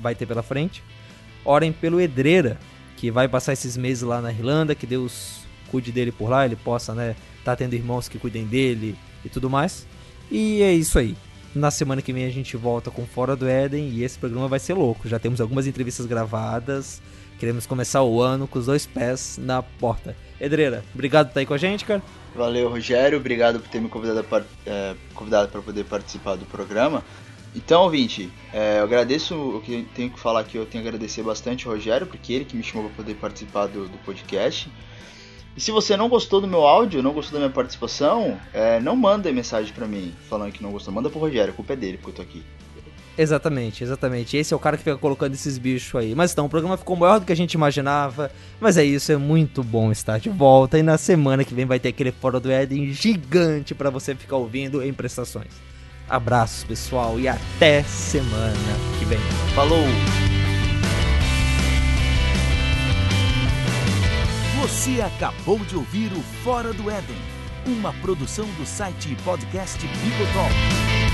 vai 0.00 0.14
ter 0.14 0.24
pela 0.24 0.42
frente. 0.42 0.82
Orem 1.44 1.72
pelo 1.72 2.00
Edreira, 2.00 2.58
que 2.96 3.10
vai 3.10 3.28
passar 3.28 3.52
esses 3.52 3.76
meses 3.76 4.02
lá 4.02 4.20
na 4.22 4.30
Irlanda, 4.32 4.74
que 4.74 4.86
Deus 4.86 5.39
cuide 5.70 5.92
dele 5.92 6.12
por 6.12 6.28
lá, 6.28 6.44
ele 6.44 6.56
possa, 6.56 6.94
né, 6.94 7.14
tá 7.44 7.54
tendo 7.54 7.74
irmãos 7.74 8.08
que 8.08 8.18
cuidem 8.18 8.44
dele 8.44 8.96
e 9.24 9.28
tudo 9.28 9.48
mais. 9.48 9.86
E 10.30 10.62
é 10.62 10.72
isso 10.72 10.98
aí. 10.98 11.16
Na 11.54 11.70
semana 11.70 12.00
que 12.00 12.12
vem 12.12 12.24
a 12.24 12.30
gente 12.30 12.56
volta 12.56 12.90
com 12.90 13.04
Fora 13.04 13.34
do 13.34 13.48
Éden 13.48 13.88
e 13.88 14.04
esse 14.04 14.18
programa 14.18 14.46
vai 14.46 14.60
ser 14.60 14.74
louco. 14.74 15.08
Já 15.08 15.18
temos 15.18 15.40
algumas 15.40 15.66
entrevistas 15.66 16.06
gravadas. 16.06 17.02
Queremos 17.38 17.66
começar 17.66 18.02
o 18.02 18.20
ano 18.20 18.46
com 18.46 18.58
os 18.58 18.66
dois 18.66 18.86
pés 18.86 19.38
na 19.40 19.62
porta. 19.62 20.14
Edreira, 20.40 20.84
obrigado 20.94 21.26
por 21.26 21.30
estar 21.30 21.40
aí 21.40 21.46
com 21.46 21.54
a 21.54 21.58
gente, 21.58 21.84
cara. 21.84 22.02
Valeu, 22.34 22.68
Rogério. 22.68 23.18
Obrigado 23.18 23.58
por 23.58 23.68
ter 23.68 23.80
me 23.80 23.88
convidado 23.88 24.22
para 24.24 24.44
é, 24.64 24.94
poder 25.64 25.84
participar 25.84 26.36
do 26.36 26.46
programa. 26.46 27.02
Então, 27.54 27.82
ouvinte, 27.82 28.30
é, 28.52 28.78
eu 28.78 28.84
agradeço 28.84 29.34
o 29.34 29.60
que 29.60 29.86
tenho 29.94 30.10
que 30.10 30.20
falar 30.20 30.40
aqui. 30.40 30.56
Eu 30.56 30.66
tenho 30.66 30.82
que 30.82 30.88
agradecer 30.88 31.22
bastante 31.22 31.66
o 31.66 31.72
Rogério, 31.72 32.06
porque 32.06 32.32
ele 32.32 32.44
que 32.44 32.56
me 32.56 32.62
chamou 32.62 32.86
para 32.88 32.96
poder 32.98 33.14
participar 33.14 33.66
do, 33.66 33.88
do 33.88 33.98
podcast. 33.98 34.70
E 35.56 35.60
se 35.60 35.70
você 35.70 35.96
não 35.96 36.08
gostou 36.08 36.40
do 36.40 36.46
meu 36.46 36.66
áudio, 36.66 37.02
não 37.02 37.12
gostou 37.12 37.34
da 37.34 37.46
minha 37.46 37.52
participação, 37.52 38.38
é, 38.52 38.80
não 38.80 38.94
manda 38.94 39.30
mensagem 39.32 39.72
para 39.72 39.86
mim 39.86 40.14
falando 40.28 40.52
que 40.52 40.62
não 40.62 40.70
gostou. 40.70 40.94
Manda 40.94 41.10
pro 41.10 41.18
Rogério, 41.18 41.52
a 41.52 41.56
culpa 41.56 41.72
é 41.72 41.76
dele, 41.76 41.98
porque 41.98 42.10
eu 42.10 42.14
tô 42.14 42.22
aqui. 42.22 42.42
Exatamente, 43.18 43.84
exatamente. 43.84 44.36
Esse 44.36 44.54
é 44.54 44.56
o 44.56 44.60
cara 44.60 44.78
que 44.78 44.84
fica 44.84 44.96
colocando 44.96 45.34
esses 45.34 45.58
bichos 45.58 46.00
aí. 46.00 46.14
Mas 46.14 46.32
então, 46.32 46.46
o 46.46 46.48
programa 46.48 46.76
ficou 46.76 46.96
maior 46.96 47.20
do 47.20 47.26
que 47.26 47.32
a 47.32 47.36
gente 47.36 47.52
imaginava. 47.52 48.30
Mas 48.58 48.78
é 48.78 48.84
isso, 48.84 49.12
é 49.12 49.16
muito 49.16 49.62
bom 49.62 49.92
estar 49.92 50.18
de 50.18 50.30
volta. 50.30 50.78
E 50.78 50.82
na 50.82 50.96
semana 50.96 51.44
que 51.44 51.52
vem 51.52 51.66
vai 51.66 51.78
ter 51.78 51.90
aquele 51.90 52.12
Fora 52.12 52.40
do 52.40 52.50
Éden 52.50 52.92
gigante 52.92 53.74
para 53.74 53.90
você 53.90 54.14
ficar 54.14 54.36
ouvindo 54.36 54.82
em 54.82 54.92
prestações. 54.92 55.52
Abraços, 56.08 56.64
pessoal, 56.64 57.20
e 57.20 57.28
até 57.28 57.82
semana 57.82 58.54
que 58.98 59.04
vem. 59.04 59.20
Falou! 59.54 60.29
Você 64.60 65.00
acabou 65.00 65.58
de 65.60 65.74
ouvir 65.74 66.12
o 66.12 66.20
Fora 66.44 66.70
do 66.74 66.90
Éden, 66.90 67.16
uma 67.64 67.94
produção 67.94 68.46
do 68.58 68.66
site 68.66 69.16
podcast 69.24 69.78
Bibotalk. 69.78 71.09